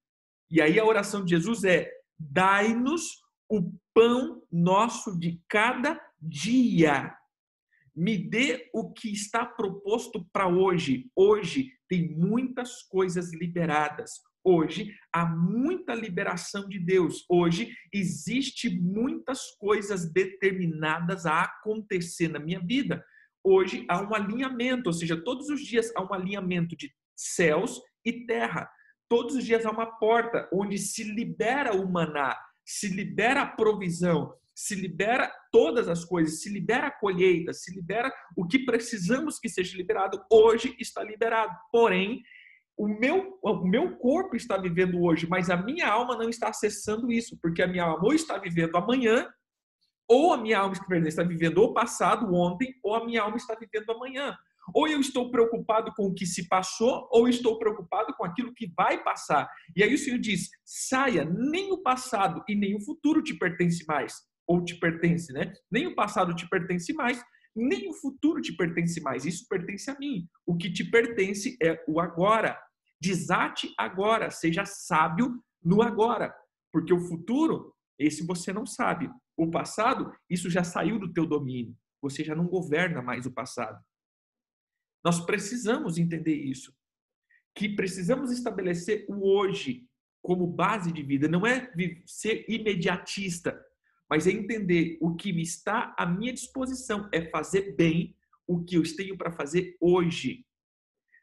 [0.48, 7.14] E aí a oração de Jesus é: dai-nos o pão nosso de cada dia.
[7.94, 11.10] Me dê o que está proposto para hoje.
[11.14, 14.10] Hoje tem muitas coisas liberadas.
[14.42, 17.24] Hoje há muita liberação de Deus.
[17.28, 23.04] Hoje existe muitas coisas determinadas a acontecer na minha vida.
[23.42, 28.26] Hoje há um alinhamento, ou seja, todos os dias há um alinhamento de céus e
[28.26, 28.68] terra.
[29.08, 34.34] Todos os dias há uma porta onde se libera o maná, se libera a provisão,
[34.54, 39.48] se libera todas as coisas, se libera a colheita, se libera o que precisamos que
[39.48, 41.52] seja liberado, hoje está liberado.
[41.72, 42.22] Porém,
[42.76, 47.10] o meu, o meu corpo está vivendo hoje, mas a minha alma não está acessando
[47.10, 49.28] isso, porque a minha alma ou está vivendo amanhã,
[50.08, 50.74] ou a minha alma
[51.06, 54.36] está vivendo o passado, ontem, ou a minha alma está vivendo amanhã.
[54.72, 58.72] Ou eu estou preocupado com o que se passou, ou estou preocupado com aquilo que
[58.76, 59.48] vai passar.
[59.76, 63.84] E aí o Senhor diz: saia, nem o passado e nem o futuro te pertence
[63.86, 64.14] mais.
[64.46, 65.52] Ou te pertence, né?
[65.70, 67.22] Nem o passado te pertence mais,
[67.54, 69.24] nem o futuro te pertence mais.
[69.24, 70.28] Isso pertence a mim.
[70.46, 72.58] O que te pertence é o agora.
[73.00, 76.34] Desate agora, seja sábio no agora.
[76.72, 79.10] Porque o futuro, esse você não sabe.
[79.36, 81.76] O passado, isso já saiu do teu domínio.
[82.02, 83.78] Você já não governa mais o passado.
[85.04, 86.74] Nós precisamos entender isso.
[87.54, 89.86] Que precisamos estabelecer o hoje
[90.22, 91.28] como base de vida.
[91.28, 91.70] Não é
[92.06, 93.62] ser imediatista,
[94.08, 98.82] mas é entender o que está à minha disposição, é fazer bem o que eu
[98.96, 100.46] tenho para fazer hoje.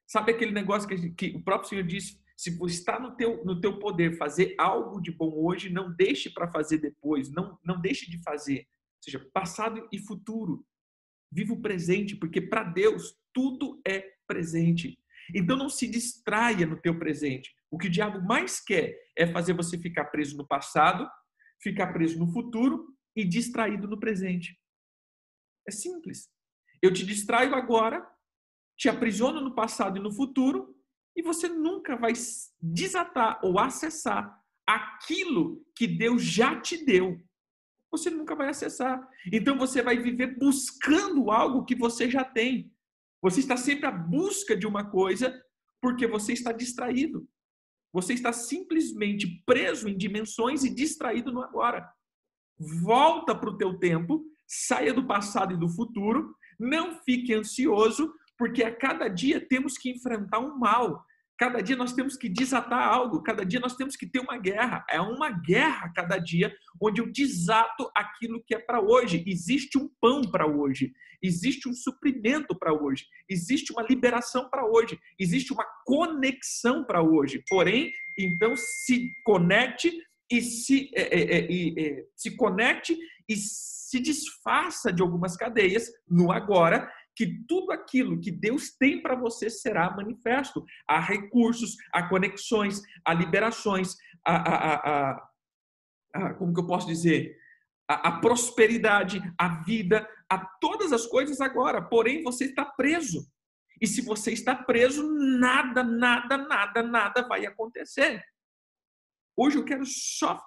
[0.08, 2.22] Sabe aquele negócio que, que, o próprio Senhor disse?
[2.38, 6.52] Se está no teu, no teu poder fazer algo de bom hoje, não deixe para
[6.52, 8.60] fazer depois, não, não deixe de fazer.
[8.62, 10.66] Ou seja, passado e futuro.
[11.32, 14.98] Viva o presente, porque para Deus tudo é presente.
[15.34, 17.56] Então não se distraia no teu presente.
[17.70, 21.10] O que o diabo mais quer é fazer você ficar preso no passado,
[21.62, 24.60] ficar preso no futuro e distraído no presente.
[25.68, 26.30] É simples.
[26.82, 28.06] Eu te distraio agora,
[28.78, 30.76] te aprisiono no passado e no futuro,
[31.16, 32.14] e você nunca vai
[32.60, 37.22] desatar ou acessar aquilo que Deus já te deu.
[37.92, 39.08] Você nunca vai acessar.
[39.32, 42.74] Então você vai viver buscando algo que você já tem.
[43.22, 45.34] Você está sempre à busca de uma coisa
[45.82, 47.28] porque você está distraído.
[47.94, 51.90] Você está simplesmente preso em dimensões e distraído no agora.
[52.58, 58.64] Volta para o teu tempo, saia do passado e do futuro, não fique ansioso, porque
[58.64, 61.04] a cada dia temos que enfrentar um mal.
[61.42, 64.86] Cada dia nós temos que desatar algo, cada dia nós temos que ter uma guerra.
[64.88, 69.24] É uma guerra cada dia onde eu desato aquilo que é para hoje.
[69.26, 75.00] Existe um pão para hoje, existe um suprimento para hoje, existe uma liberação para hoje,
[75.18, 77.44] existe uma conexão para hoje.
[77.50, 79.92] Porém, então se conecte
[80.32, 82.96] e se, é, é, é, é se conecte
[83.28, 89.16] e se desfaça de algumas cadeias no agora que tudo aquilo que Deus tem para
[89.16, 90.66] você será manifesto.
[90.88, 93.96] Há recursos, há conexões, há liberações,
[94.26, 95.30] há, há, há,
[96.14, 97.38] há como que eu posso dizer?
[97.88, 101.82] A, prosperidade, a vida, a todas as coisas agora.
[101.82, 103.30] Porém, você está preso.
[103.82, 105.04] E se você está preso,
[105.40, 108.24] nada, nada, nada, nada vai acontecer.
[109.36, 110.42] Hoje eu quero só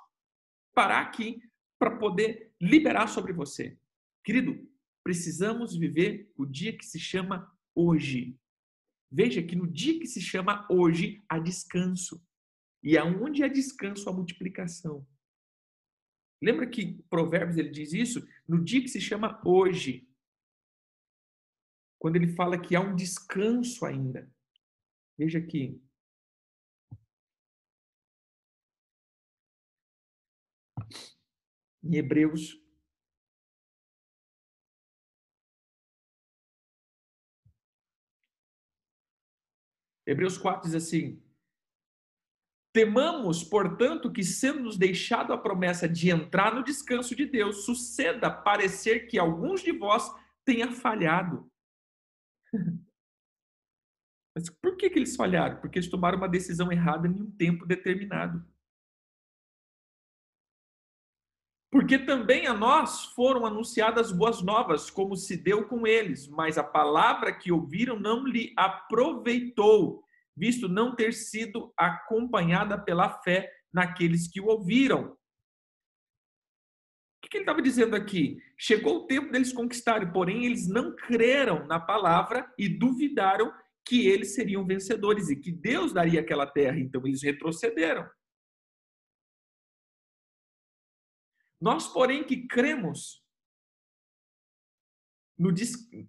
[0.74, 1.40] parar aqui
[1.78, 3.76] para poder liberar sobre você.
[4.24, 4.56] Querido,
[5.04, 8.40] precisamos viver o dia que se chama hoje.
[9.12, 12.26] Veja que no dia que se chama hoje há descanso.
[12.82, 15.06] E aonde há descanso há multiplicação.
[16.42, 18.26] Lembra que Provérbios ele diz isso?
[18.48, 20.08] No dia que se chama hoje.
[21.98, 24.30] Quando ele fala que há um descanso ainda.
[25.16, 25.80] Veja aqui.
[31.82, 32.63] Em Hebreus
[40.06, 41.22] Hebreus 4 diz assim:
[42.74, 48.30] Temamos, portanto, que, sendo nos deixado a promessa de entrar no descanso de Deus, suceda
[48.30, 50.10] parecer que alguns de vós
[50.44, 51.48] tenha falhado.
[54.36, 55.60] Mas por que, que eles falharam?
[55.60, 58.44] Porque eles tomaram uma decisão errada em um tempo determinado.
[61.74, 66.62] Porque também a nós foram anunciadas boas novas, como se deu com eles, mas a
[66.62, 70.04] palavra que ouviram não lhe aproveitou,
[70.36, 75.16] visto não ter sido acompanhada pela fé naqueles que o ouviram.
[77.16, 78.38] O que ele estava dizendo aqui?
[78.56, 83.52] Chegou o tempo deles conquistarem, porém eles não creram na palavra e duvidaram
[83.84, 88.08] que eles seriam vencedores e que Deus daria aquela terra, então eles retrocederam.
[91.64, 93.24] Nós, porém, que cremos,
[95.38, 95.48] no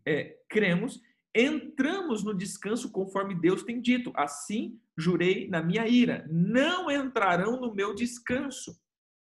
[0.05, 0.99] é, cremos,
[1.33, 4.11] entramos no descanso conforme Deus tem dito.
[4.17, 8.77] Assim jurei na minha ira: não entrarão no meu descanso,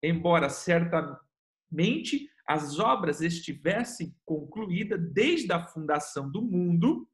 [0.04, 7.10] embora certamente as obras estivessem concluídas desde a fundação do mundo.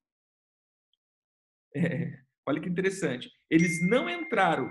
[1.73, 3.31] É, olha que interessante.
[3.49, 4.69] Eles não entraram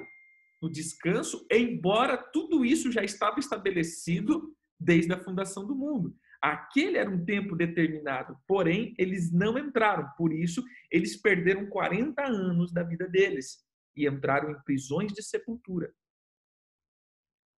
[0.65, 6.17] no descanso, embora tudo isso já estava estabelecido desde a fundação do mundo.
[6.41, 12.73] Aquele era um tempo determinado, porém eles não entraram, por isso eles perderam 40 anos
[12.73, 13.62] da vida deles
[13.95, 15.95] e entraram em prisões de sepultura.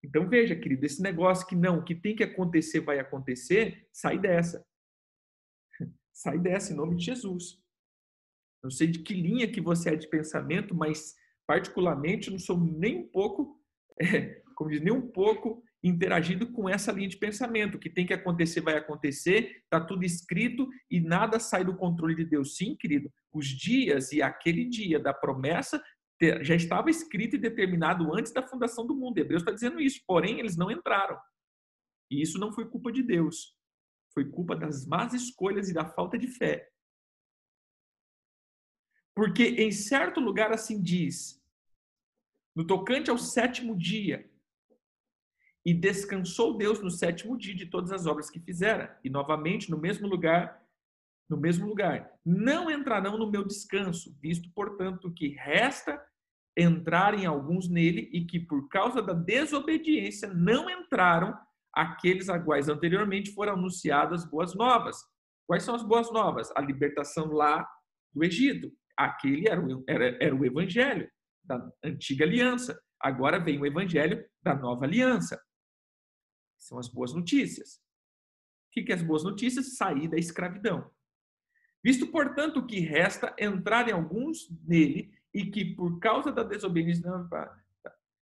[0.03, 4.67] Então veja, querido, esse negócio que não, que tem que acontecer vai acontecer, sai dessa.
[6.13, 7.63] Sai dessa em nome de Jesus.
[8.65, 11.15] Não sei de que linha que você é de pensamento, mas
[11.47, 13.59] particularmente, não sou nem um pouco,
[14.01, 17.77] é, como diz, nem um pouco interagido com essa linha de pensamento.
[17.77, 22.15] O que tem que acontecer vai acontecer, está tudo escrito e nada sai do controle
[22.15, 22.57] de Deus.
[22.57, 25.83] Sim, querido, os dias e aquele dia da promessa
[26.43, 29.19] já estava escrito e determinado antes da fundação do mundo.
[29.19, 31.19] Hebreus está dizendo isso, porém eles não entraram.
[32.11, 33.55] E isso não foi culpa de Deus,
[34.15, 36.67] foi culpa das más escolhas e da falta de fé.
[39.17, 41.43] Porque em certo lugar assim diz:
[42.55, 44.31] no tocante ao sétimo dia,
[45.65, 48.97] e descansou Deus no sétimo dia de todas as obras que fizera.
[49.03, 50.63] E novamente, no mesmo lugar,
[51.29, 56.01] no mesmo lugar, não entrarão no meu descanso, visto, portanto, que resta
[56.57, 61.37] entrarem alguns nele e que por causa da desobediência não entraram
[61.73, 64.97] aqueles a quais anteriormente foram anunciadas boas novas.
[65.49, 66.51] Quais são as boas novas?
[66.55, 67.69] A libertação lá
[68.15, 71.11] do Egito, Aquele era o, era, era o evangelho
[71.45, 72.81] da antiga aliança.
[73.01, 75.41] Agora vem o evangelho da nova aliança.
[76.59, 77.77] São as boas notícias.
[77.77, 79.77] O que, que é as boas notícias?
[79.77, 80.91] Sair da escravidão.
[81.85, 87.09] Visto, portanto, que resta entrar em alguns nele e que, por causa da desobediência,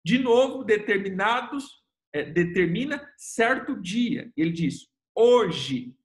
[0.05, 4.31] de novo, determinados, é, determina certo dia.
[4.37, 5.95] Ele diz: hoje,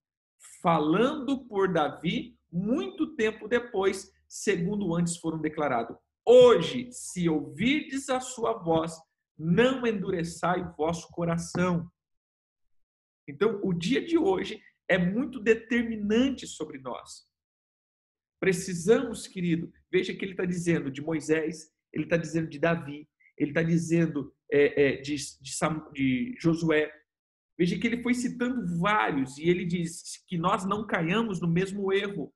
[0.63, 5.97] falando por Davi, muito tempo depois, segundo antes foram declarados.
[6.27, 8.97] Hoje, se ouvirdes a sua voz,
[9.37, 11.91] não endureçai o vosso coração.
[13.29, 17.27] Então, o dia de hoje é muito determinante sobre nós.
[18.41, 23.51] Precisamos, querido, veja que ele está dizendo de Moisés ele está dizendo de Davi, ele
[23.51, 26.91] está dizendo é, é, de, de, Sam, de Josué.
[27.59, 31.93] Veja que ele foi citando vários e ele diz que nós não caiamos no mesmo
[31.93, 32.33] erro.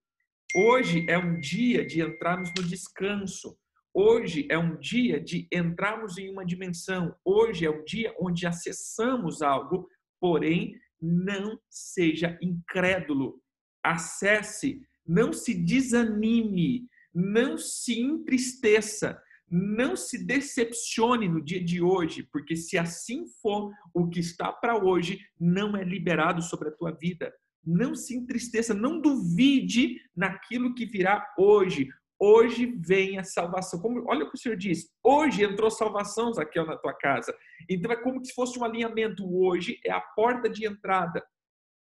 [0.59, 3.59] Hoje é um dia de entrarmos no descanso.
[3.93, 7.15] Hoje é um dia de entrarmos em uma dimensão.
[7.23, 9.87] Hoje é um dia onde acessamos algo,
[10.19, 13.39] porém, não seja incrédulo.
[13.85, 22.57] Acesse, não se desanime, não se entristeça, não se decepcione no dia de hoje, porque
[22.57, 27.31] se assim for, o que está para hoje não é liberado sobre a tua vida.
[27.67, 31.89] Não se entristeça, não duvide naquilo que virá hoje.
[32.19, 33.81] Hoje vem a salvação.
[33.81, 34.89] Como, olha o que o Senhor diz.
[35.03, 37.37] Hoje entrou salvação, Zaqueu, na tua casa.
[37.69, 39.25] Então é como se fosse um alinhamento.
[39.29, 41.23] Hoje é a porta de entrada.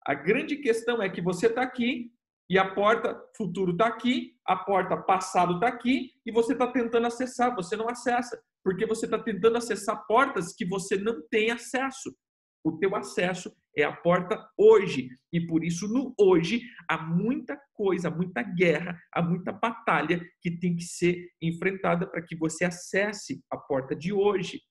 [0.06, 2.12] A grande questão é que você está aqui
[2.50, 7.08] e a porta futuro está aqui, a porta passado está aqui e você está tentando
[7.08, 7.56] acessar.
[7.56, 12.16] Você não acessa porque você está tentando acessar portas que você não tem acesso.
[12.64, 15.10] O teu acesso é a porta hoje.
[15.32, 20.76] E por isso, no hoje, há muita coisa, muita guerra, há muita batalha que tem
[20.76, 24.62] que ser enfrentada para que você acesse a porta de hoje.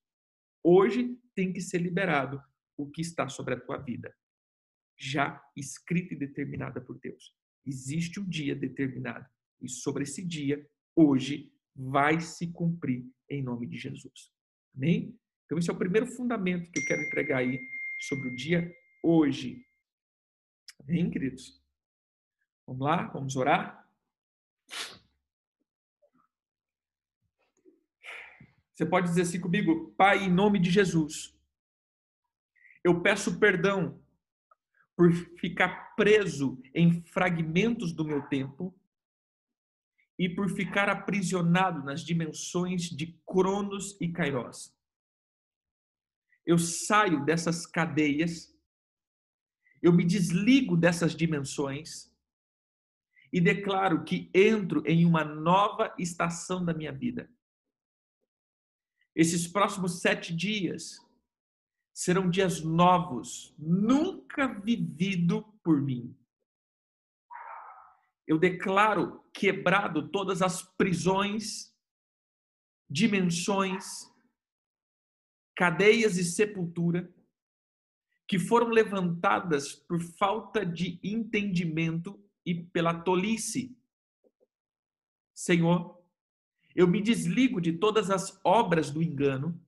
[0.62, 2.40] Hoje tem que ser liberado
[2.76, 4.12] o que está sobre a tua vida,
[4.98, 7.32] já escrita e determinada por Deus.
[7.66, 9.26] Existe um dia determinado.
[9.60, 14.30] E sobre esse dia, hoje, vai se cumprir em nome de Jesus.
[14.74, 15.18] Amém?
[15.44, 17.60] Então, esse é o primeiro fundamento que eu quero entregar aí
[18.08, 18.74] sobre o dia
[19.04, 19.66] hoje.
[20.80, 21.62] Amém, queridos?
[22.66, 23.86] Vamos lá, vamos orar?
[28.72, 31.38] Você pode dizer assim comigo, Pai, em nome de Jesus,
[32.82, 34.02] eu peço perdão
[34.96, 38.74] por ficar preso em fragmentos do meu tempo
[40.18, 44.74] e por ficar aprisionado nas dimensões de Cronos e Kairos
[46.46, 48.53] eu saio dessas cadeias,
[49.84, 52.10] eu me desligo dessas dimensões
[53.30, 57.30] e declaro que entro em uma nova estação da minha vida.
[59.14, 60.98] Esses próximos sete dias
[61.92, 66.16] serão dias novos, nunca vivido por mim.
[68.26, 71.76] Eu declaro quebrado todas as prisões,
[72.88, 74.10] dimensões,
[75.54, 77.12] cadeias e sepultura
[78.26, 83.76] que foram levantadas por falta de entendimento e pela tolice.
[85.34, 86.02] Senhor,
[86.74, 89.60] eu me desligo de todas as obras do engano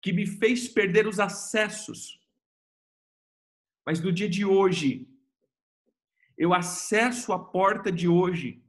[0.00, 2.20] que me fez perder os acessos.
[3.84, 5.08] Mas no dia de hoje,
[6.36, 8.64] eu acesso a porta de hoje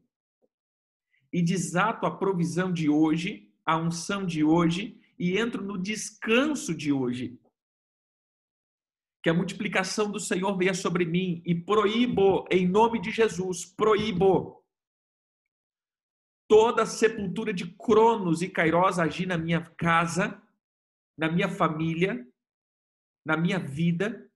[1.31, 6.91] e desato a provisão de hoje, a unção de hoje e entro no descanso de
[6.91, 7.39] hoje.
[9.23, 14.63] Que a multiplicação do Senhor venha sobre mim e proíbo, em nome de Jesus, proíbo
[16.47, 20.39] toda sepultura de Cronos e Kairos agir na minha casa,
[21.17, 22.27] na minha família,
[23.25, 24.29] na minha vida,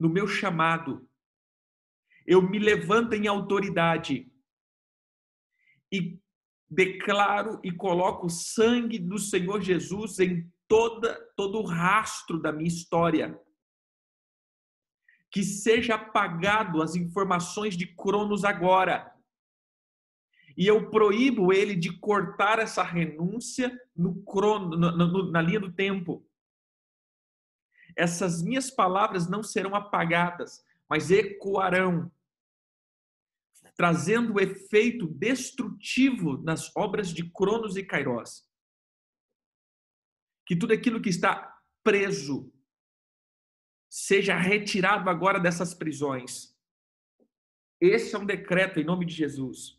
[0.00, 1.08] no meu chamado.
[2.26, 4.32] Eu me levanto em autoridade
[5.92, 6.18] e
[6.68, 12.68] declaro e coloco o sangue do Senhor Jesus em toda todo o rastro da minha
[12.68, 13.38] história.
[15.34, 19.12] Que seja apagado as informações de Cronos agora.
[20.56, 25.72] E eu proíbo ele de cortar essa renúncia no crono, no, no, na linha do
[25.72, 26.24] tempo.
[27.96, 32.08] Essas minhas palavras não serão apagadas, mas ecoarão
[33.76, 38.46] trazendo o efeito destrutivo nas obras de Cronos e Kairos.
[40.46, 42.53] Que tudo aquilo que está preso
[43.94, 46.52] seja retirado agora dessas prisões.
[47.80, 49.78] Esse é um decreto em nome de Jesus.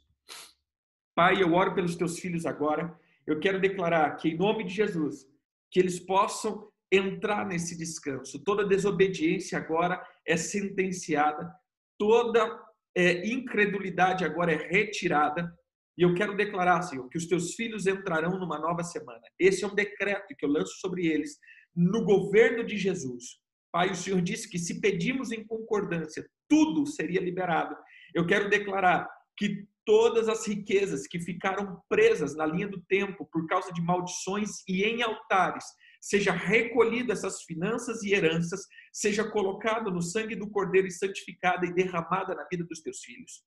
[1.14, 2.98] Pai, eu oro pelos teus filhos agora.
[3.28, 5.28] Eu quero declarar que, em nome de Jesus,
[5.70, 8.42] que eles possam entrar nesse descanso.
[8.42, 11.54] Toda desobediência agora é sentenciada,
[11.98, 12.64] toda
[12.96, 15.54] é, incredulidade agora é retirada.
[15.98, 19.24] E eu quero declarar, Senhor, que os teus filhos entrarão numa nova semana.
[19.38, 21.38] Esse é um decreto que eu lanço sobre eles
[21.76, 23.44] no governo de Jesus.
[23.76, 27.76] Pai, o Senhor disse que se pedimos em concordância, tudo seria liberado.
[28.14, 29.06] Eu quero declarar
[29.36, 34.64] que todas as riquezas que ficaram presas na linha do tempo por causa de maldições
[34.66, 35.66] e em altares
[36.00, 38.62] seja recolhida essas finanças e heranças,
[38.94, 43.44] seja colocada no sangue do Cordeiro e santificada e derramada na vida dos teus filhos.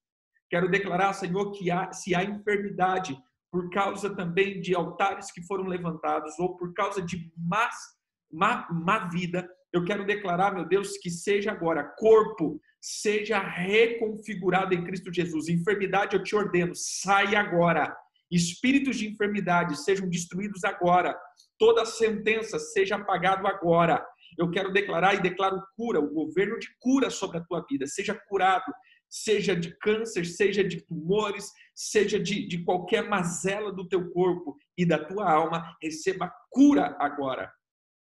[0.50, 3.18] Quero declarar, Senhor, que há, se há enfermidade
[3.50, 7.74] por causa também de altares que foram levantados ou por causa de más,
[8.30, 14.84] má, má vida, eu quero declarar, meu Deus, que seja agora corpo, seja reconfigurado em
[14.84, 15.48] Cristo Jesus.
[15.48, 17.94] Enfermidade, eu te ordeno, sai agora.
[18.30, 21.18] Espíritos de enfermidade sejam destruídos agora.
[21.58, 24.04] Toda sentença seja apagado agora.
[24.38, 27.86] Eu quero declarar e declaro cura, o governo de cura sobre a tua vida.
[27.86, 28.72] Seja curado,
[29.08, 34.86] seja de câncer, seja de tumores, seja de, de qualquer mazela do teu corpo e
[34.86, 37.50] da tua alma, receba cura agora.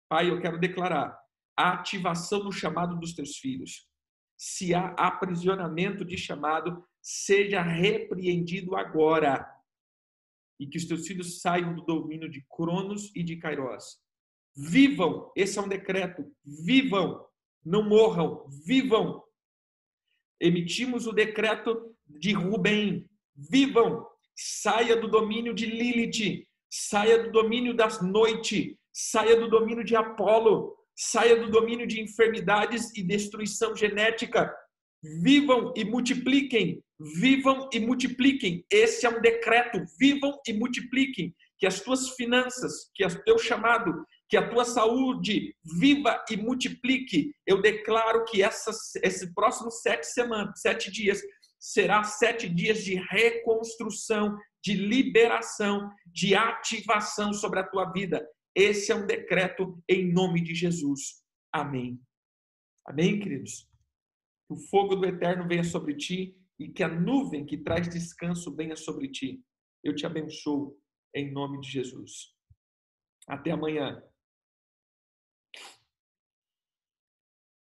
[0.08, 1.21] Pai, eu quero declarar
[1.56, 3.86] a ativação do chamado dos teus filhos.
[4.36, 9.48] Se há aprisionamento de chamado, seja repreendido agora.
[10.58, 14.00] E que os teus filhos saiam do domínio de Cronos e de Kairos.
[14.56, 16.24] Vivam, esse é um decreto.
[16.44, 17.24] Vivam,
[17.64, 19.22] não morram, vivam
[20.42, 28.02] emitimos o decreto de Rubem: vivam, saia do domínio de Lilith, saia do domínio das
[28.02, 34.52] noites, saia do domínio de Apolo, saia do domínio de enfermidades e destruição genética.
[35.22, 36.82] Vivam e multipliquem,
[37.16, 38.64] vivam e multipliquem.
[38.70, 41.34] Esse é um decreto: vivam e multipliquem.
[41.58, 47.34] Que as tuas finanças, que o teu chamado que a tua saúde viva e multiplique.
[47.46, 48.70] Eu declaro que essa,
[49.02, 51.20] esse próximo sete semanas, sete dias,
[51.60, 54.34] será sete dias de reconstrução,
[54.64, 58.26] de liberação, de ativação sobre a tua vida.
[58.54, 61.22] Esse é um decreto em nome de Jesus.
[61.52, 62.00] Amém.
[62.86, 63.68] Amém, queridos?
[64.46, 68.54] Que o fogo do eterno venha sobre ti e que a nuvem que traz descanso
[68.54, 69.42] venha sobre ti.
[69.82, 70.78] Eu te abençoo
[71.14, 72.34] em nome de Jesus.
[73.26, 74.02] Até amanhã.